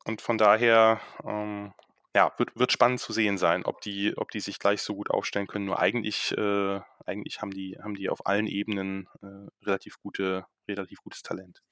Und 0.04 0.20
von 0.20 0.36
daher 0.36 1.00
ähm, 1.24 1.72
ja, 2.14 2.32
wird, 2.36 2.56
wird 2.56 2.72
spannend 2.72 3.00
zu 3.00 3.12
sehen 3.12 3.38
sein, 3.38 3.64
ob 3.64 3.80
die, 3.80 4.16
ob 4.16 4.30
die 4.30 4.40
sich 4.40 4.58
gleich 4.58 4.82
so 4.82 4.96
gut 4.96 5.10
aufstellen 5.10 5.46
können. 5.46 5.66
Nur 5.66 5.78
eigentlich, 5.78 6.36
äh, 6.36 6.80
eigentlich 7.06 7.40
haben 7.40 7.52
die, 7.52 7.78
haben 7.80 7.94
die 7.94 8.08
auf 8.08 8.26
allen 8.26 8.48
Ebenen 8.48 9.08
äh, 9.22 9.66
relativ 9.66 10.00
gute, 10.00 10.46
relativ 10.68 11.00
gutes 11.02 11.22
Talent. 11.22 11.62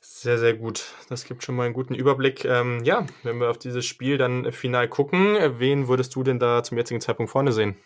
Sehr, 0.00 0.38
sehr 0.38 0.54
gut. 0.54 0.94
Das 1.08 1.24
gibt 1.24 1.44
schon 1.44 1.56
mal 1.56 1.64
einen 1.64 1.74
guten 1.74 1.94
Überblick. 1.94 2.44
Ähm, 2.44 2.82
ja, 2.84 3.06
wenn 3.22 3.38
wir 3.38 3.50
auf 3.50 3.58
dieses 3.58 3.84
Spiel 3.84 4.18
dann 4.18 4.50
final 4.52 4.88
gucken, 4.88 5.36
wen 5.58 5.88
würdest 5.88 6.14
du 6.14 6.22
denn 6.22 6.38
da 6.38 6.62
zum 6.62 6.78
jetzigen 6.78 7.00
Zeitpunkt 7.00 7.30
vorne 7.30 7.52
sehen? 7.52 7.76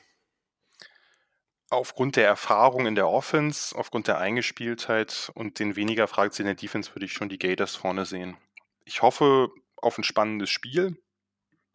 Aufgrund 1.70 2.16
der 2.16 2.26
Erfahrung 2.26 2.86
in 2.86 2.94
der 2.94 3.08
Offense, 3.08 3.76
aufgrund 3.76 4.06
der 4.06 4.18
Eingespieltheit 4.18 5.30
und 5.34 5.58
den 5.58 5.76
weniger 5.76 6.06
Fragezeichen 6.08 6.48
in 6.48 6.56
der 6.56 6.60
Defense 6.60 6.94
würde 6.94 7.06
ich 7.06 7.12
schon 7.12 7.28
die 7.28 7.38
Gators 7.38 7.74
vorne 7.74 8.04
sehen. 8.04 8.36
Ich 8.84 9.02
hoffe, 9.02 9.50
auf 9.76 9.98
ein 9.98 10.04
spannendes 10.04 10.50
Spiel. 10.50 10.96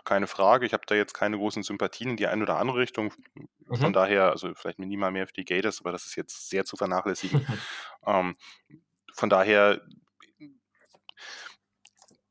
Keine 0.05 0.27
Frage. 0.27 0.65
Ich 0.65 0.73
habe 0.73 0.83
da 0.85 0.95
jetzt 0.95 1.13
keine 1.13 1.37
großen 1.37 1.63
Sympathien 1.63 2.11
in 2.11 2.17
die 2.17 2.27
eine 2.27 2.43
oder 2.43 2.57
andere 2.57 2.77
Richtung. 2.77 3.11
Mhm. 3.33 3.75
Von 3.75 3.93
daher, 3.93 4.31
also 4.31 4.53
vielleicht 4.53 4.79
minimal 4.79 5.11
mehr 5.11 5.27
für 5.27 5.33
die 5.33 5.45
Gators, 5.45 5.81
aber 5.81 5.91
das 5.91 6.05
ist 6.05 6.15
jetzt 6.15 6.49
sehr 6.49 6.65
zu 6.65 6.77
vernachlässigen. 6.77 7.45
ähm, 8.05 8.35
von 9.13 9.29
daher 9.29 9.81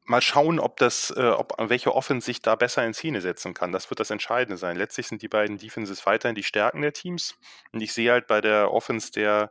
mal 0.05 0.21
schauen, 0.21 0.61
ob 0.61 0.77
das, 0.77 1.11
äh, 1.17 1.31
ob 1.31 1.55
welche 1.59 1.95
Offense 1.95 2.27
sich 2.27 2.43
da 2.43 2.55
besser 2.55 2.85
in 2.87 2.95
Szene 2.95 3.21
setzen 3.21 3.55
kann. 3.55 3.73
Das 3.73 3.91
wird 3.91 4.01
das 4.01 4.11
Entscheidende 4.11 4.57
sein. 4.57 4.77
Letztlich 4.77 5.09
sind 5.09 5.23
die 5.23 5.29
beiden 5.29 5.59
Defenses 5.59 6.07
weiterhin 6.07 6.35
die 6.35 6.43
Stärken 6.43 6.83
der 6.83 6.93
Teams. 6.93 7.37
Und 7.73 7.81
ich 7.81 7.93
sehe 7.93 8.13
halt 8.13 8.27
bei 8.27 8.41
der 8.41 8.71
Offense 8.73 9.11
der 9.11 9.51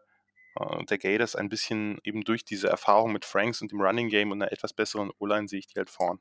äh, 0.56 0.86
der 0.86 0.98
Gators 0.98 1.36
ein 1.36 1.50
bisschen 1.50 2.00
eben 2.04 2.24
durch 2.24 2.46
diese 2.46 2.68
Erfahrung 2.68 3.12
mit 3.12 3.26
Franks 3.26 3.62
und 3.62 3.72
dem 3.72 3.82
Running 3.82 4.10
Game 4.10 4.32
und 4.32 4.42
einer 4.42 4.52
etwas 4.52 4.74
besseren 4.74 5.12
O-Line 5.20 5.48
sehe 5.48 5.60
ich 5.60 5.68
die 5.68 5.78
halt 5.78 5.90
vorn. 5.90 6.20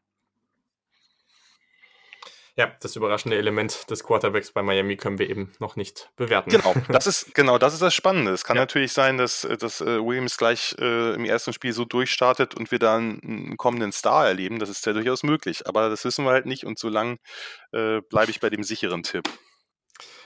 Ja, 2.54 2.70
das 2.80 2.96
überraschende 2.96 3.38
Element 3.38 3.90
des 3.90 4.04
Quarterbacks 4.04 4.52
bei 4.52 4.62
Miami 4.62 4.98
können 4.98 5.18
wir 5.18 5.30
eben 5.30 5.52
noch 5.58 5.76
nicht 5.76 6.10
bewerten. 6.16 6.50
Genau, 6.50 6.74
das 6.88 7.06
ist 7.06 7.34
genau 7.34 7.56
das 7.56 7.72
ist 7.72 7.80
das 7.80 7.94
Spannende. 7.94 8.32
Es 8.32 8.44
kann 8.44 8.56
ja. 8.56 8.62
natürlich 8.62 8.92
sein, 8.92 9.16
dass, 9.16 9.48
dass 9.58 9.80
äh, 9.80 10.04
Williams 10.04 10.36
gleich 10.36 10.74
äh, 10.78 11.14
im 11.14 11.24
ersten 11.24 11.54
Spiel 11.54 11.72
so 11.72 11.86
durchstartet 11.86 12.54
und 12.54 12.70
wir 12.70 12.78
dann 12.78 13.20
einen 13.22 13.56
kommenden 13.56 13.92
Star 13.92 14.26
erleben. 14.26 14.58
Das 14.58 14.68
ist 14.68 14.84
ja 14.84 14.92
durchaus 14.92 15.22
möglich. 15.22 15.66
Aber 15.66 15.88
das 15.88 16.04
wissen 16.04 16.26
wir 16.26 16.32
halt 16.32 16.44
nicht 16.44 16.64
und 16.66 16.78
solange 16.78 17.16
äh, 17.72 18.02
bleibe 18.02 18.30
ich 18.30 18.40
bei 18.40 18.50
dem 18.50 18.64
sicheren 18.64 19.02
Tipp. 19.02 19.28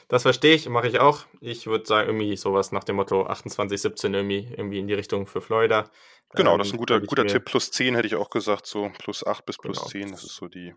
Das 0.08 0.22
verstehe 0.22 0.54
ich, 0.54 0.68
mache 0.68 0.86
ich 0.86 1.00
auch. 1.00 1.26
Ich 1.40 1.66
würde 1.66 1.84
sagen, 1.84 2.08
irgendwie 2.08 2.36
sowas 2.36 2.70
nach 2.70 2.84
dem 2.84 2.96
Motto 2.96 3.26
28, 3.26 3.80
17 3.80 4.14
irgendwie, 4.14 4.48
irgendwie 4.56 4.78
in 4.78 4.86
die 4.86 4.94
Richtung 4.94 5.26
für 5.26 5.40
Florida. 5.40 5.90
Genau, 6.34 6.52
ähm, 6.52 6.58
das 6.58 6.68
ist 6.68 6.74
ein 6.74 6.78
guter, 6.78 7.00
guter 7.00 7.26
Tipp. 7.26 7.44
Plus 7.44 7.70
10 7.70 7.94
hätte 7.96 8.06
ich 8.06 8.14
auch 8.14 8.30
gesagt, 8.30 8.66
so 8.66 8.90
plus 8.98 9.26
8 9.26 9.44
bis 9.44 9.58
plus 9.58 9.78
genau. 9.78 9.88
10, 9.88 10.10
das 10.12 10.24
ist 10.24 10.36
so 10.36 10.46
die. 10.46 10.74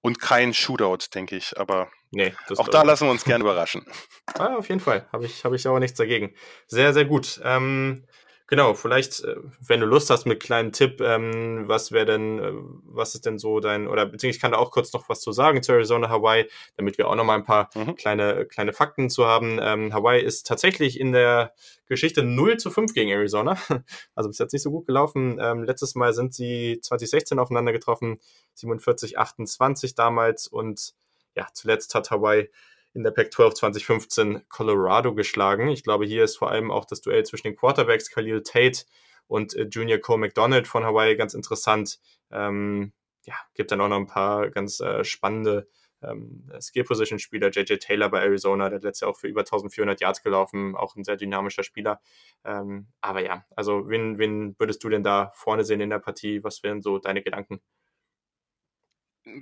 Und 0.00 0.20
kein 0.20 0.54
Shootout, 0.54 1.08
denke 1.14 1.36
ich, 1.36 1.58
aber 1.58 1.88
nee, 2.10 2.34
auch 2.56 2.68
da 2.68 2.82
lassen 2.82 3.06
wir 3.06 3.10
uns 3.10 3.24
gerne 3.24 3.42
überraschen. 3.44 3.86
Ah, 4.34 4.56
auf 4.56 4.68
jeden 4.68 4.80
Fall, 4.80 5.06
habe 5.12 5.26
ich, 5.26 5.44
hab 5.44 5.52
ich 5.52 5.66
aber 5.66 5.80
nichts 5.80 5.98
dagegen. 5.98 6.34
Sehr, 6.66 6.92
sehr 6.92 7.04
gut. 7.04 7.40
Ähm, 7.44 8.06
Genau, 8.48 8.74
vielleicht, 8.74 9.24
äh, 9.24 9.36
wenn 9.66 9.80
du 9.80 9.86
Lust 9.86 10.08
hast 10.08 10.24
mit 10.24 10.40
kleinen 10.40 10.70
Tipp, 10.70 11.00
ähm, 11.00 11.64
was 11.66 11.90
wäre 11.90 12.06
denn, 12.06 12.38
äh, 12.38 12.52
was 12.84 13.16
ist 13.16 13.26
denn 13.26 13.38
so 13.38 13.58
dein, 13.58 13.88
oder 13.88 14.06
beziehungsweise 14.06 14.36
ich 14.36 14.40
kann 14.40 14.52
da 14.52 14.58
auch 14.58 14.70
kurz 14.70 14.92
noch 14.92 15.08
was 15.08 15.20
zu 15.20 15.32
sagen 15.32 15.64
zu 15.64 15.72
Arizona, 15.72 16.08
Hawaii, 16.08 16.48
damit 16.76 16.96
wir 16.96 17.08
auch 17.08 17.16
noch 17.16 17.24
mal 17.24 17.34
ein 17.34 17.44
paar 17.44 17.70
mhm. 17.74 17.96
kleine, 17.96 18.46
kleine 18.46 18.72
Fakten 18.72 19.10
zu 19.10 19.26
haben. 19.26 19.58
Ähm, 19.60 19.92
Hawaii 19.92 20.22
ist 20.22 20.46
tatsächlich 20.46 21.00
in 21.00 21.10
der 21.10 21.54
Geschichte 21.88 22.22
0 22.22 22.56
zu 22.58 22.70
5 22.70 22.94
gegen 22.94 23.10
Arizona. 23.10 23.56
Also 24.14 24.28
bis 24.30 24.38
jetzt 24.38 24.52
nicht 24.52 24.62
so 24.62 24.70
gut 24.70 24.86
gelaufen. 24.86 25.38
Ähm, 25.40 25.62
letztes 25.62 25.94
Mal 25.94 26.14
sind 26.14 26.32
sie 26.32 26.78
2016 26.80 27.38
aufeinander 27.38 27.72
getroffen, 27.72 28.18
47, 28.56 29.18
28 29.18 29.94
damals 29.94 30.46
und 30.48 30.94
ja, 31.34 31.46
zuletzt 31.52 31.94
hat 31.94 32.10
Hawaii 32.10 32.50
in 32.94 33.04
der 33.04 33.10
Pac-12 33.10 33.54
2015 33.54 34.48
Colorado 34.48 35.14
geschlagen. 35.14 35.68
Ich 35.68 35.82
glaube, 35.82 36.06
hier 36.06 36.24
ist 36.24 36.38
vor 36.38 36.50
allem 36.50 36.70
auch 36.70 36.86
das 36.86 37.02
Duell 37.02 37.24
zwischen 37.24 37.48
den 37.48 37.56
Quarterbacks 37.56 38.10
Khalil 38.10 38.42
Tate 38.42 38.84
und 39.26 39.54
äh, 39.54 39.68
Junior 39.70 39.98
Cole 39.98 40.18
McDonald 40.18 40.66
von 40.66 40.84
Hawaii 40.84 41.16
ganz 41.16 41.34
interessant. 41.34 42.00
Ähm, 42.30 42.92
ja, 43.24 43.34
gibt 43.54 43.70
dann 43.70 43.80
auch 43.80 43.88
noch 43.88 43.96
ein 43.96 44.06
paar 44.06 44.50
ganz 44.50 44.80
äh, 44.80 45.04
spannende 45.04 45.68
ähm, 46.02 46.50
Skill-Position-Spieler, 46.58 47.50
JJ 47.50 47.76
Taylor 47.76 48.08
bei 48.08 48.22
Arizona, 48.22 48.68
der 48.68 48.76
hat 48.76 48.84
letztes 48.84 49.00
Jahr 49.02 49.10
auch 49.10 49.16
für 49.18 49.28
über 49.28 49.40
1400 49.40 50.00
Yards 50.00 50.22
gelaufen, 50.22 50.76
auch 50.76 50.94
ein 50.96 51.04
sehr 51.04 51.16
dynamischer 51.16 51.62
Spieler. 51.62 52.00
Ähm, 52.44 52.88
aber 53.00 53.22
ja, 53.22 53.44
also 53.54 53.88
wen, 53.88 54.18
wen 54.18 54.54
würdest 54.58 54.84
du 54.84 54.88
denn 54.88 55.02
da 55.02 55.30
vorne 55.34 55.64
sehen 55.64 55.80
in 55.80 55.90
der 55.90 55.98
Partie? 55.98 56.44
Was 56.44 56.62
wären 56.62 56.82
so 56.82 56.98
deine 56.98 57.22
Gedanken? 57.22 57.60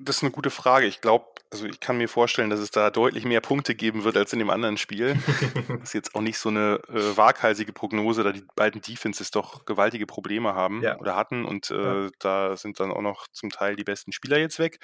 Das 0.00 0.16
ist 0.16 0.22
eine 0.22 0.32
gute 0.32 0.50
Frage. 0.50 0.86
Ich 0.86 1.02
glaube, 1.02 1.26
also 1.50 1.66
ich 1.66 1.78
kann 1.78 1.98
mir 1.98 2.08
vorstellen, 2.08 2.48
dass 2.48 2.58
es 2.58 2.70
da 2.70 2.90
deutlich 2.90 3.24
mehr 3.24 3.42
Punkte 3.42 3.74
geben 3.74 4.02
wird 4.02 4.16
als 4.16 4.32
in 4.32 4.38
dem 4.38 4.48
anderen 4.48 4.78
Spiel. 4.78 5.14
das 5.68 5.90
ist 5.90 5.92
jetzt 5.92 6.14
auch 6.14 6.22
nicht 6.22 6.38
so 6.38 6.48
eine 6.48 6.80
äh, 6.88 7.16
waghalsige 7.16 7.72
Prognose, 7.72 8.24
da 8.24 8.32
die 8.32 8.44
beiden 8.56 8.80
Defenses 8.80 9.30
doch 9.30 9.66
gewaltige 9.66 10.06
Probleme 10.06 10.54
haben 10.54 10.82
ja. 10.82 10.98
oder 10.98 11.16
hatten 11.16 11.44
und 11.44 11.70
äh, 11.70 12.04
ja. 12.04 12.10
da 12.18 12.56
sind 12.56 12.80
dann 12.80 12.90
auch 12.90 13.02
noch 13.02 13.28
zum 13.28 13.50
Teil 13.50 13.76
die 13.76 13.84
besten 13.84 14.12
Spieler 14.12 14.38
jetzt 14.38 14.58
weg. 14.58 14.80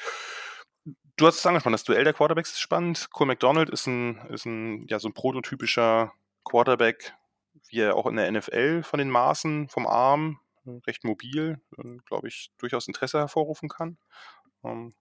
Du 1.16 1.26
hast 1.26 1.38
es 1.38 1.46
angesprochen, 1.46 1.72
das 1.72 1.84
Duell 1.84 2.04
der 2.04 2.14
Quarterbacks 2.14 2.52
ist 2.52 2.60
spannend. 2.60 3.08
Cole 3.10 3.28
McDonald 3.28 3.70
ist 3.70 3.86
ein, 3.86 4.18
ist 4.28 4.46
ein, 4.46 4.86
ja, 4.88 4.98
so 4.98 5.08
ein 5.08 5.14
prototypischer 5.14 6.12
Quarterback, 6.44 7.14
wie 7.68 7.80
er 7.80 7.96
auch 7.96 8.06
in 8.06 8.16
der 8.16 8.30
NFL 8.30 8.82
von 8.82 8.98
den 8.98 9.10
Maßen, 9.10 9.68
vom 9.68 9.86
Arm, 9.86 10.40
recht 10.86 11.04
mobil, 11.04 11.60
äh, 11.78 11.96
glaube 12.06 12.28
ich, 12.28 12.50
durchaus 12.58 12.86
Interesse 12.86 13.18
hervorrufen 13.18 13.68
kann. 13.68 13.98
Ähm, 14.64 14.92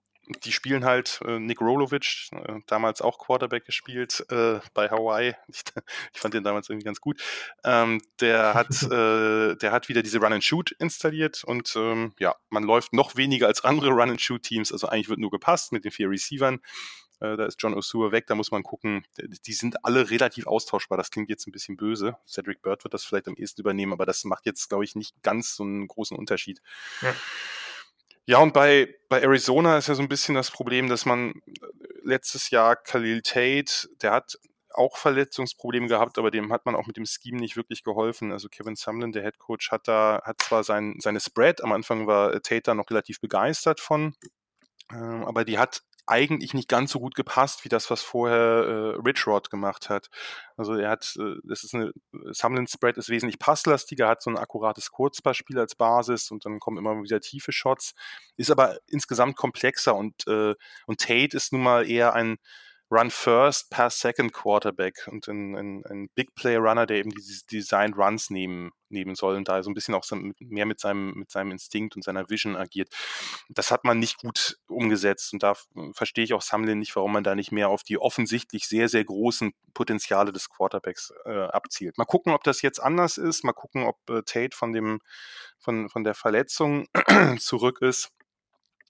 die 0.44 0.52
spielen 0.52 0.84
halt 0.84 1.20
äh, 1.24 1.38
Nick 1.38 1.60
Rolovic, 1.60 2.28
äh, 2.32 2.60
damals 2.66 3.00
auch 3.00 3.18
Quarterback 3.18 3.64
gespielt 3.64 4.24
äh, 4.30 4.60
bei 4.74 4.88
Hawaii. 4.90 5.34
Ich, 5.48 5.64
ich, 6.14 6.20
fand 6.20 6.34
den 6.34 6.44
damals 6.44 6.68
irgendwie 6.68 6.84
ganz 6.84 7.00
gut. 7.00 7.20
Ähm, 7.64 8.02
der 8.20 8.54
hat, 8.54 8.82
äh, 8.82 9.56
der 9.56 9.72
hat 9.72 9.88
wieder 9.88 10.02
diese 10.02 10.18
Run 10.18 10.34
and 10.34 10.44
Shoot 10.44 10.70
installiert 10.72 11.42
und 11.44 11.74
ähm, 11.76 12.14
ja, 12.18 12.36
man 12.48 12.62
läuft 12.62 12.92
noch 12.92 13.16
weniger 13.16 13.46
als 13.46 13.64
andere 13.64 13.90
Run 13.90 14.10
and 14.10 14.20
Shoot 14.20 14.42
Teams. 14.42 14.72
Also 14.72 14.86
eigentlich 14.86 15.08
wird 15.08 15.18
nur 15.18 15.30
gepasst 15.30 15.72
mit 15.72 15.84
den 15.84 15.90
vier 15.90 16.08
Receivern. 16.08 16.60
Äh, 17.20 17.36
da 17.36 17.46
ist 17.46 17.60
John 17.60 17.74
Osua 17.74 18.12
weg, 18.12 18.26
da 18.26 18.34
muss 18.34 18.50
man 18.50 18.62
gucken. 18.62 19.04
Die 19.18 19.52
sind 19.52 19.84
alle 19.84 20.10
relativ 20.10 20.46
austauschbar. 20.46 20.96
Das 20.96 21.10
klingt 21.10 21.28
jetzt 21.28 21.46
ein 21.46 21.52
bisschen 21.52 21.76
böse. 21.76 22.16
Cedric 22.26 22.62
Bird 22.62 22.84
wird 22.84 22.94
das 22.94 23.04
vielleicht 23.04 23.28
am 23.28 23.36
ehesten 23.36 23.60
übernehmen, 23.60 23.92
aber 23.92 24.06
das 24.06 24.24
macht 24.24 24.46
jetzt, 24.46 24.68
glaube 24.68 24.84
ich, 24.84 24.94
nicht 24.94 25.22
ganz 25.22 25.54
so 25.56 25.64
einen 25.64 25.88
großen 25.88 26.16
Unterschied. 26.16 26.62
Ja. 27.02 27.14
Ja, 28.30 28.38
und 28.38 28.52
bei, 28.54 28.94
bei 29.08 29.22
Arizona 29.22 29.76
ist 29.76 29.88
ja 29.88 29.96
so 29.96 30.02
ein 30.02 30.08
bisschen 30.08 30.36
das 30.36 30.52
Problem, 30.52 30.88
dass 30.88 31.04
man 31.04 31.30
äh, 31.30 31.66
letztes 32.04 32.50
Jahr 32.50 32.76
Khalil 32.76 33.22
Tate, 33.22 33.88
der 34.02 34.12
hat 34.12 34.38
auch 34.70 34.98
Verletzungsprobleme 34.98 35.88
gehabt, 35.88 36.16
aber 36.16 36.30
dem 36.30 36.52
hat 36.52 36.64
man 36.64 36.76
auch 36.76 36.86
mit 36.86 36.96
dem 36.96 37.06
Scheme 37.06 37.40
nicht 37.40 37.56
wirklich 37.56 37.82
geholfen. 37.82 38.30
Also 38.30 38.48
Kevin 38.48 38.76
Sumlin, 38.76 39.10
der 39.10 39.24
Head 39.24 39.40
Coach, 39.40 39.72
hat 39.72 39.88
da, 39.88 40.22
hat 40.22 40.40
zwar 40.42 40.62
sein, 40.62 40.94
seine 41.00 41.18
Spread, 41.18 41.60
am 41.64 41.72
Anfang 41.72 42.06
war 42.06 42.30
Tate 42.34 42.62
da 42.62 42.74
noch 42.76 42.88
relativ 42.88 43.20
begeistert 43.20 43.80
von, 43.80 44.14
ähm, 44.92 45.24
aber 45.24 45.44
die 45.44 45.58
hat 45.58 45.82
eigentlich 46.06 46.54
nicht 46.54 46.68
ganz 46.68 46.92
so 46.92 47.00
gut 47.00 47.14
gepasst 47.14 47.64
wie 47.64 47.68
das, 47.68 47.90
was 47.90 48.02
vorher 48.02 48.36
äh, 48.36 49.00
Rich 49.00 49.26
Rod 49.26 49.50
gemacht 49.50 49.88
hat. 49.88 50.08
Also 50.56 50.74
er 50.74 50.90
hat, 50.90 51.14
äh, 51.18 51.36
das 51.44 51.64
ist 51.64 51.74
eine, 51.74 51.92
Sumlin 52.30 52.66
Spread 52.66 52.96
ist 52.96 53.08
wesentlich 53.08 53.38
passlastiger, 53.38 54.08
hat 54.08 54.22
so 54.22 54.30
ein 54.30 54.38
akkurates 54.38 54.90
Kurzpassspiel 54.90 55.58
als 55.58 55.74
Basis 55.74 56.30
und 56.30 56.44
dann 56.44 56.58
kommen 56.60 56.78
immer 56.78 57.02
wieder 57.02 57.20
tiefe 57.20 57.52
Shots, 57.52 57.94
ist 58.36 58.50
aber 58.50 58.78
insgesamt 58.88 59.36
komplexer 59.36 59.94
und, 59.94 60.26
äh, 60.26 60.54
und 60.86 61.00
Tate 61.00 61.36
ist 61.36 61.52
nun 61.52 61.62
mal 61.62 61.88
eher 61.88 62.14
ein 62.14 62.38
Run 62.90 63.10
First, 63.10 63.70
Pass 63.70 64.00
Second 64.00 64.32
Quarterback 64.32 65.06
und 65.06 65.28
ein, 65.28 65.54
ein, 65.54 65.84
ein 65.86 66.08
Big 66.16 66.34
Play 66.34 66.56
Runner, 66.56 66.86
der 66.86 66.96
eben 66.98 67.10
diese 67.10 67.46
Designed 67.46 67.96
Runs 67.96 68.30
nehmen, 68.30 68.72
nehmen 68.88 69.14
soll 69.14 69.36
und 69.36 69.46
da 69.48 69.62
so 69.62 69.70
ein 69.70 69.74
bisschen 69.74 69.94
auch 69.94 70.04
mehr 70.40 70.66
mit 70.66 70.80
seinem, 70.80 71.12
mit 71.14 71.30
seinem 71.30 71.52
Instinkt 71.52 71.94
und 71.94 72.02
seiner 72.02 72.28
Vision 72.28 72.56
agiert. 72.56 72.92
Das 73.48 73.70
hat 73.70 73.84
man 73.84 74.00
nicht 74.00 74.18
gut 74.18 74.58
umgesetzt 74.66 75.32
und 75.32 75.44
da 75.44 75.54
verstehe 75.92 76.24
ich 76.24 76.34
auch 76.34 76.42
Samlin 76.42 76.80
nicht, 76.80 76.96
warum 76.96 77.12
man 77.12 77.22
da 77.22 77.36
nicht 77.36 77.52
mehr 77.52 77.68
auf 77.68 77.84
die 77.84 77.96
offensichtlich 77.96 78.66
sehr, 78.66 78.88
sehr 78.88 79.04
großen 79.04 79.52
Potenziale 79.72 80.32
des 80.32 80.50
Quarterbacks 80.50 81.12
äh, 81.26 81.44
abzielt. 81.44 81.96
Mal 81.96 82.06
gucken, 82.06 82.32
ob 82.32 82.42
das 82.42 82.60
jetzt 82.60 82.82
anders 82.82 83.18
ist, 83.18 83.44
mal 83.44 83.52
gucken, 83.52 83.84
ob 83.84 83.98
äh, 84.10 84.22
Tate 84.22 84.56
von 84.56 84.72
dem, 84.72 85.00
von, 85.58 85.88
von 85.90 86.02
der 86.02 86.14
Verletzung 86.14 86.88
zurück 87.38 87.82
ist 87.82 88.10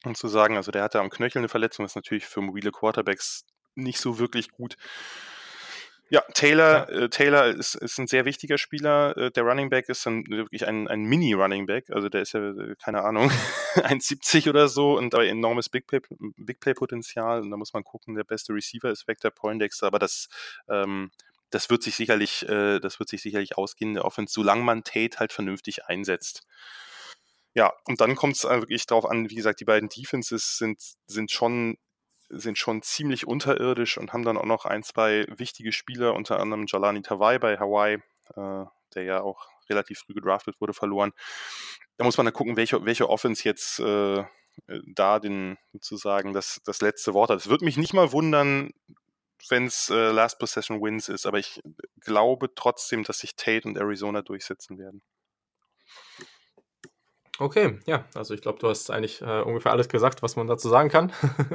und 0.04 0.16
zu 0.16 0.28
sagen, 0.28 0.56
also 0.56 0.70
der 0.72 0.84
hatte 0.84 1.00
am 1.00 1.10
Knöchel 1.10 1.40
eine 1.40 1.50
Verletzung, 1.50 1.84
ist 1.84 1.96
natürlich 1.96 2.24
für 2.24 2.40
mobile 2.40 2.72
Quarterbacks 2.72 3.44
nicht 3.74 4.00
so 4.00 4.18
wirklich 4.18 4.50
gut. 4.50 4.76
Ja, 6.12 6.22
Taylor, 6.34 6.90
ja. 6.90 7.04
Äh, 7.04 7.08
Taylor 7.08 7.46
ist, 7.46 7.76
ist 7.76 7.98
ein 7.98 8.08
sehr 8.08 8.24
wichtiger 8.24 8.58
Spieler. 8.58 9.16
Äh, 9.16 9.30
der 9.30 9.44
Running 9.44 9.70
Back 9.70 9.88
ist 9.88 10.04
dann 10.04 10.26
wirklich 10.26 10.66
ein, 10.66 10.88
ein 10.88 11.04
Mini-Running 11.04 11.66
Back. 11.66 11.88
Also 11.90 12.08
der 12.08 12.22
ist 12.22 12.32
ja, 12.32 12.40
äh, 12.50 12.74
keine 12.82 13.04
Ahnung, 13.04 13.30
1,70 13.76 14.48
oder 14.50 14.66
so 14.68 14.98
und 14.98 15.14
aber 15.14 15.26
enormes 15.26 15.68
Big 15.68 15.86
Play, 15.86 16.00
Big 16.36 16.58
Play 16.58 16.74
Potenzial. 16.74 17.40
Und 17.42 17.52
da 17.52 17.56
muss 17.56 17.72
man 17.72 17.84
gucken, 17.84 18.16
der 18.16 18.24
beste 18.24 18.52
Receiver 18.52 18.90
ist 18.90 19.06
Vector 19.06 19.30
Poindexter, 19.30 19.86
aber 19.86 20.00
das, 20.00 20.28
ähm, 20.68 21.12
das 21.50 21.70
wird 21.70 21.84
sich 21.84 21.94
sicherlich, 21.94 22.46
äh, 22.48 22.80
das 22.80 22.98
wird 22.98 23.08
sich 23.08 23.22
sicherlich 23.22 23.56
ausgehen 23.56 23.90
in 23.90 23.94
der 23.94 24.04
Offense, 24.04 24.34
solange 24.34 24.64
man 24.64 24.82
Tate 24.82 25.20
halt 25.20 25.32
vernünftig 25.32 25.84
einsetzt. 25.84 26.42
Ja, 27.54 27.72
und 27.84 28.00
dann 28.00 28.16
kommt 28.16 28.34
es 28.34 28.42
wirklich 28.42 28.86
darauf 28.86 29.06
an, 29.06 29.30
wie 29.30 29.34
gesagt, 29.36 29.60
die 29.60 29.64
beiden 29.64 29.88
Defenses 29.88 30.58
sind, 30.58 30.80
sind 31.06 31.30
schon 31.30 31.78
sind 32.30 32.58
schon 32.58 32.82
ziemlich 32.82 33.26
unterirdisch 33.26 33.98
und 33.98 34.12
haben 34.12 34.24
dann 34.24 34.38
auch 34.38 34.44
noch 34.44 34.64
ein, 34.64 34.82
zwei 34.82 35.26
wichtige 35.36 35.72
Spieler, 35.72 36.14
unter 36.14 36.40
anderem 36.40 36.66
Jalani 36.66 37.02
Tawai 37.02 37.38
bei 37.38 37.58
Hawaii, 37.58 37.96
äh, 38.36 38.64
der 38.94 39.02
ja 39.02 39.20
auch 39.20 39.48
relativ 39.68 40.00
früh 40.00 40.14
gedraftet 40.14 40.60
wurde, 40.60 40.72
verloren. 40.72 41.12
Da 41.96 42.04
muss 42.04 42.16
man 42.16 42.26
dann 42.26 42.34
gucken, 42.34 42.56
welche, 42.56 42.84
welche 42.84 43.08
Offense 43.08 43.44
jetzt 43.44 43.80
äh, 43.80 44.24
da 44.86 45.18
den 45.18 45.58
sozusagen 45.72 46.32
das, 46.32 46.60
das 46.64 46.80
letzte 46.80 47.14
Wort 47.14 47.30
hat. 47.30 47.38
Es 47.38 47.48
würde 47.48 47.64
mich 47.64 47.76
nicht 47.76 47.92
mal 47.92 48.12
wundern, 48.12 48.72
wenn 49.48 49.66
es 49.66 49.90
äh, 49.90 50.10
Last 50.10 50.38
Possession 50.38 50.82
Wins 50.82 51.08
ist, 51.08 51.26
aber 51.26 51.38
ich 51.38 51.60
glaube 52.00 52.54
trotzdem, 52.54 53.04
dass 53.04 53.20
sich 53.20 53.36
Tate 53.36 53.66
und 53.66 53.76
Arizona 53.76 54.22
durchsetzen 54.22 54.78
werden. 54.78 55.02
Okay, 57.40 57.78
ja, 57.86 58.04
also 58.14 58.34
ich 58.34 58.42
glaube, 58.42 58.58
du 58.58 58.68
hast 58.68 58.90
eigentlich 58.90 59.22
äh, 59.22 59.40
ungefähr 59.40 59.72
alles 59.72 59.88
gesagt, 59.88 60.22
was 60.22 60.36
man 60.36 60.46
dazu 60.46 60.68
sagen 60.68 60.90
kann. 60.90 61.10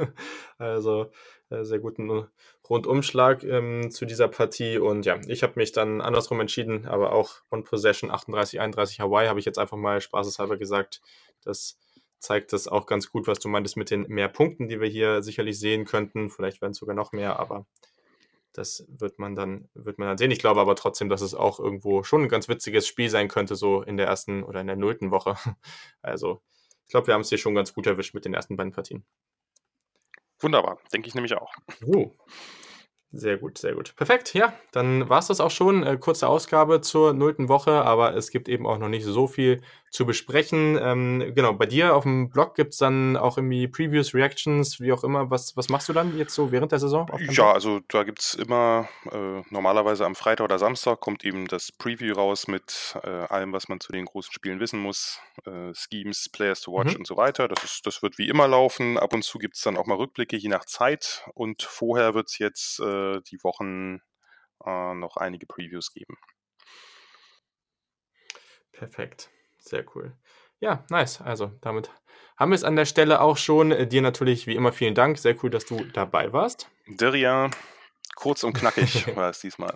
also 0.58 1.12
äh, 1.48 1.62
sehr 1.62 1.78
guten 1.78 2.26
Rundumschlag 2.68 3.44
ähm, 3.44 3.92
zu 3.92 4.04
dieser 4.04 4.26
Partie. 4.26 4.78
Und 4.78 5.06
ja, 5.06 5.20
ich 5.28 5.44
habe 5.44 5.52
mich 5.54 5.70
dann 5.70 6.00
andersrum 6.00 6.40
entschieden, 6.40 6.86
aber 6.88 7.12
auch 7.12 7.42
on 7.52 7.62
Possession 7.62 8.10
38, 8.10 8.58
31 8.58 8.98
Hawaii 8.98 9.28
habe 9.28 9.38
ich 9.38 9.44
jetzt 9.44 9.60
einfach 9.60 9.76
mal 9.76 10.00
spaßeshalber 10.00 10.56
gesagt. 10.56 11.02
Das 11.44 11.78
zeigt 12.18 12.52
das 12.52 12.66
auch 12.66 12.86
ganz 12.86 13.12
gut, 13.12 13.28
was 13.28 13.38
du 13.38 13.48
meintest 13.48 13.76
mit 13.76 13.92
den 13.92 14.08
mehr 14.08 14.28
Punkten, 14.28 14.66
die 14.66 14.80
wir 14.80 14.88
hier 14.88 15.22
sicherlich 15.22 15.56
sehen 15.60 15.84
könnten. 15.84 16.30
Vielleicht 16.30 16.62
werden 16.62 16.72
es 16.72 16.78
sogar 16.78 16.96
noch 16.96 17.12
mehr, 17.12 17.38
aber 17.38 17.64
das 18.56 18.86
wird 18.88 19.18
man 19.18 19.34
dann, 19.34 19.68
wird 19.74 19.98
man 19.98 20.08
dann 20.08 20.18
sehen. 20.18 20.30
Ich 20.30 20.38
glaube 20.38 20.60
aber 20.60 20.76
trotzdem, 20.76 21.08
dass 21.08 21.20
es 21.20 21.34
auch 21.34 21.60
irgendwo 21.60 22.02
schon 22.02 22.22
ein 22.22 22.28
ganz 22.28 22.48
witziges 22.48 22.86
Spiel 22.86 23.10
sein 23.10 23.28
könnte, 23.28 23.56
so 23.56 23.82
in 23.82 23.96
der 23.96 24.06
ersten 24.06 24.42
oder 24.42 24.60
in 24.60 24.66
der 24.66 24.76
nullten 24.76 25.10
Woche. 25.10 25.36
Also, 26.02 26.40
ich 26.84 26.90
glaube, 26.90 27.08
wir 27.08 27.14
haben 27.14 27.22
es 27.22 27.30
hier 27.30 27.38
schon 27.38 27.56
ganz 27.56 27.74
gut 27.74 27.86
erwischt 27.86 28.14
mit 28.14 28.24
den 28.24 28.32
ersten 28.32 28.56
beiden 28.56 28.72
Partien. 28.72 29.04
Wunderbar, 30.38 30.78
denke 30.92 31.08
ich 31.08 31.14
nämlich 31.14 31.34
auch. 31.34 31.52
Uh. 31.84 32.12
Sehr 33.16 33.38
gut, 33.38 33.56
sehr 33.58 33.74
gut. 33.74 33.94
Perfekt, 33.96 34.34
ja, 34.34 34.52
dann 34.72 35.08
war 35.08 35.18
es 35.18 35.28
das 35.28 35.40
auch 35.40 35.50
schon. 35.50 35.82
Äh, 35.82 35.96
kurze 35.96 36.28
Ausgabe 36.28 36.82
zur 36.82 37.14
nullten 37.14 37.48
Woche, 37.48 37.72
aber 37.72 38.14
es 38.14 38.30
gibt 38.30 38.48
eben 38.48 38.66
auch 38.66 38.78
noch 38.78 38.88
nicht 38.88 39.04
so 39.04 39.26
viel 39.26 39.62
zu 39.90 40.04
besprechen. 40.04 40.78
Ähm, 40.80 41.32
genau, 41.34 41.54
bei 41.54 41.64
dir 41.64 41.94
auf 41.94 42.02
dem 42.02 42.28
Blog 42.28 42.54
gibt 42.54 42.74
es 42.74 42.78
dann 42.78 43.16
auch 43.16 43.38
irgendwie 43.38 43.66
Previews, 43.66 44.12
Reactions, 44.12 44.78
wie 44.80 44.92
auch 44.92 45.04
immer. 45.04 45.30
Was, 45.30 45.56
was 45.56 45.70
machst 45.70 45.88
du 45.88 45.94
dann 45.94 46.18
jetzt 46.18 46.34
so 46.34 46.52
während 46.52 46.72
der 46.72 46.78
Saison? 46.78 47.10
Ja, 47.30 47.52
also 47.52 47.80
da 47.88 48.02
gibt 48.02 48.20
es 48.20 48.34
immer, 48.34 48.88
äh, 49.10 49.42
normalerweise 49.48 50.04
am 50.04 50.14
Freitag 50.14 50.44
oder 50.44 50.58
Samstag 50.58 51.00
kommt 51.00 51.24
eben 51.24 51.46
das 51.46 51.72
Preview 51.72 52.14
raus 52.14 52.46
mit 52.46 52.94
äh, 53.04 53.08
allem, 53.08 53.54
was 53.54 53.68
man 53.68 53.80
zu 53.80 53.92
den 53.92 54.04
großen 54.04 54.32
Spielen 54.32 54.60
wissen 54.60 54.80
muss. 54.80 55.20
Äh, 55.46 55.72
Schemes, 55.72 56.28
Players 56.28 56.60
to 56.60 56.72
Watch 56.72 56.92
mhm. 56.92 57.00
und 57.00 57.06
so 57.06 57.16
weiter. 57.16 57.48
Das, 57.48 57.64
ist, 57.64 57.86
das 57.86 58.02
wird 58.02 58.18
wie 58.18 58.28
immer 58.28 58.48
laufen. 58.48 58.98
Ab 58.98 59.14
und 59.14 59.22
zu 59.22 59.38
gibt 59.38 59.56
es 59.56 59.62
dann 59.62 59.78
auch 59.78 59.86
mal 59.86 59.96
Rückblicke, 59.96 60.36
je 60.36 60.50
nach 60.50 60.66
Zeit. 60.66 61.24
Und 61.32 61.62
vorher 61.62 62.14
wird 62.14 62.28
es 62.28 62.38
jetzt 62.38 62.80
äh, 63.14 63.20
die 63.30 63.42
Wochen 63.42 64.00
äh, 64.64 64.94
noch 64.94 65.16
einige 65.16 65.46
Previews 65.46 65.92
geben. 65.92 66.16
Perfekt. 68.72 69.30
Sehr 69.58 69.84
cool. 69.94 70.16
Ja, 70.60 70.84
nice. 70.90 71.20
Also 71.20 71.52
damit 71.60 71.90
haben 72.36 72.50
wir 72.50 72.56
es 72.56 72.64
an 72.64 72.76
der 72.76 72.84
Stelle 72.84 73.20
auch 73.20 73.36
schon. 73.36 73.88
Dir 73.88 74.02
natürlich 74.02 74.46
wie 74.46 74.54
immer 74.54 74.72
vielen 74.72 74.94
Dank. 74.94 75.18
Sehr 75.18 75.36
cool, 75.42 75.50
dass 75.50 75.66
du 75.66 75.84
dabei 75.84 76.32
warst. 76.32 76.70
Dirja, 76.86 77.50
kurz 78.14 78.44
und 78.44 78.54
knackig 78.54 79.06
war 79.16 79.30
es 79.30 79.40
diesmal. 79.40 79.74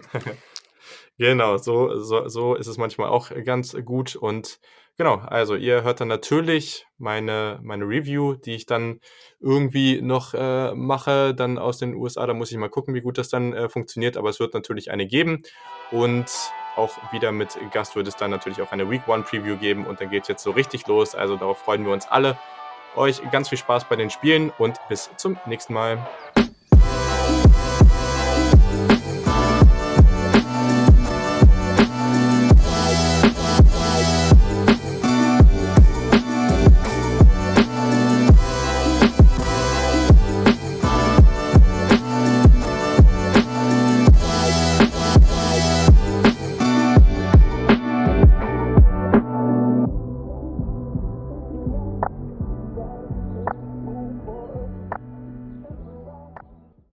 Genau, 1.18 1.56
so, 1.56 2.00
so, 2.00 2.28
so 2.28 2.54
ist 2.54 2.66
es 2.66 2.78
manchmal 2.78 3.08
auch 3.08 3.30
ganz 3.44 3.76
gut. 3.84 4.16
Und 4.16 4.60
genau, 4.96 5.16
also 5.16 5.54
ihr 5.54 5.82
hört 5.82 6.00
dann 6.00 6.08
natürlich 6.08 6.86
meine, 6.98 7.60
meine 7.62 7.84
Review, 7.84 8.34
die 8.34 8.54
ich 8.54 8.66
dann 8.66 9.00
irgendwie 9.40 10.00
noch 10.02 10.34
äh, 10.34 10.74
mache, 10.74 11.34
dann 11.34 11.58
aus 11.58 11.78
den 11.78 11.94
USA. 11.94 12.26
Da 12.26 12.34
muss 12.34 12.50
ich 12.50 12.58
mal 12.58 12.68
gucken, 12.70 12.94
wie 12.94 13.00
gut 13.00 13.18
das 13.18 13.28
dann 13.28 13.52
äh, 13.52 13.68
funktioniert. 13.68 14.16
Aber 14.16 14.30
es 14.30 14.40
wird 14.40 14.54
natürlich 14.54 14.90
eine 14.90 15.06
geben. 15.06 15.42
Und 15.90 16.26
auch 16.76 16.96
wieder 17.12 17.32
mit 17.32 17.58
Gast 17.72 17.96
wird 17.96 18.08
es 18.08 18.16
dann 18.16 18.30
natürlich 18.30 18.62
auch 18.62 18.72
eine 18.72 18.90
Week 18.90 19.06
One 19.08 19.22
Preview 19.22 19.56
geben 19.56 19.86
und 19.86 20.00
dann 20.00 20.10
geht 20.10 20.22
es 20.22 20.28
jetzt 20.28 20.42
so 20.42 20.50
richtig 20.50 20.86
los. 20.86 21.14
Also 21.14 21.36
darauf 21.36 21.58
freuen 21.58 21.84
wir 21.84 21.92
uns 21.92 22.06
alle. 22.06 22.38
Euch 22.96 23.20
ganz 23.30 23.48
viel 23.48 23.58
Spaß 23.58 23.88
bei 23.88 23.96
den 23.96 24.10
Spielen 24.10 24.50
und 24.58 24.78
bis 24.88 25.10
zum 25.16 25.38
nächsten 25.46 25.74
Mal. 25.74 26.06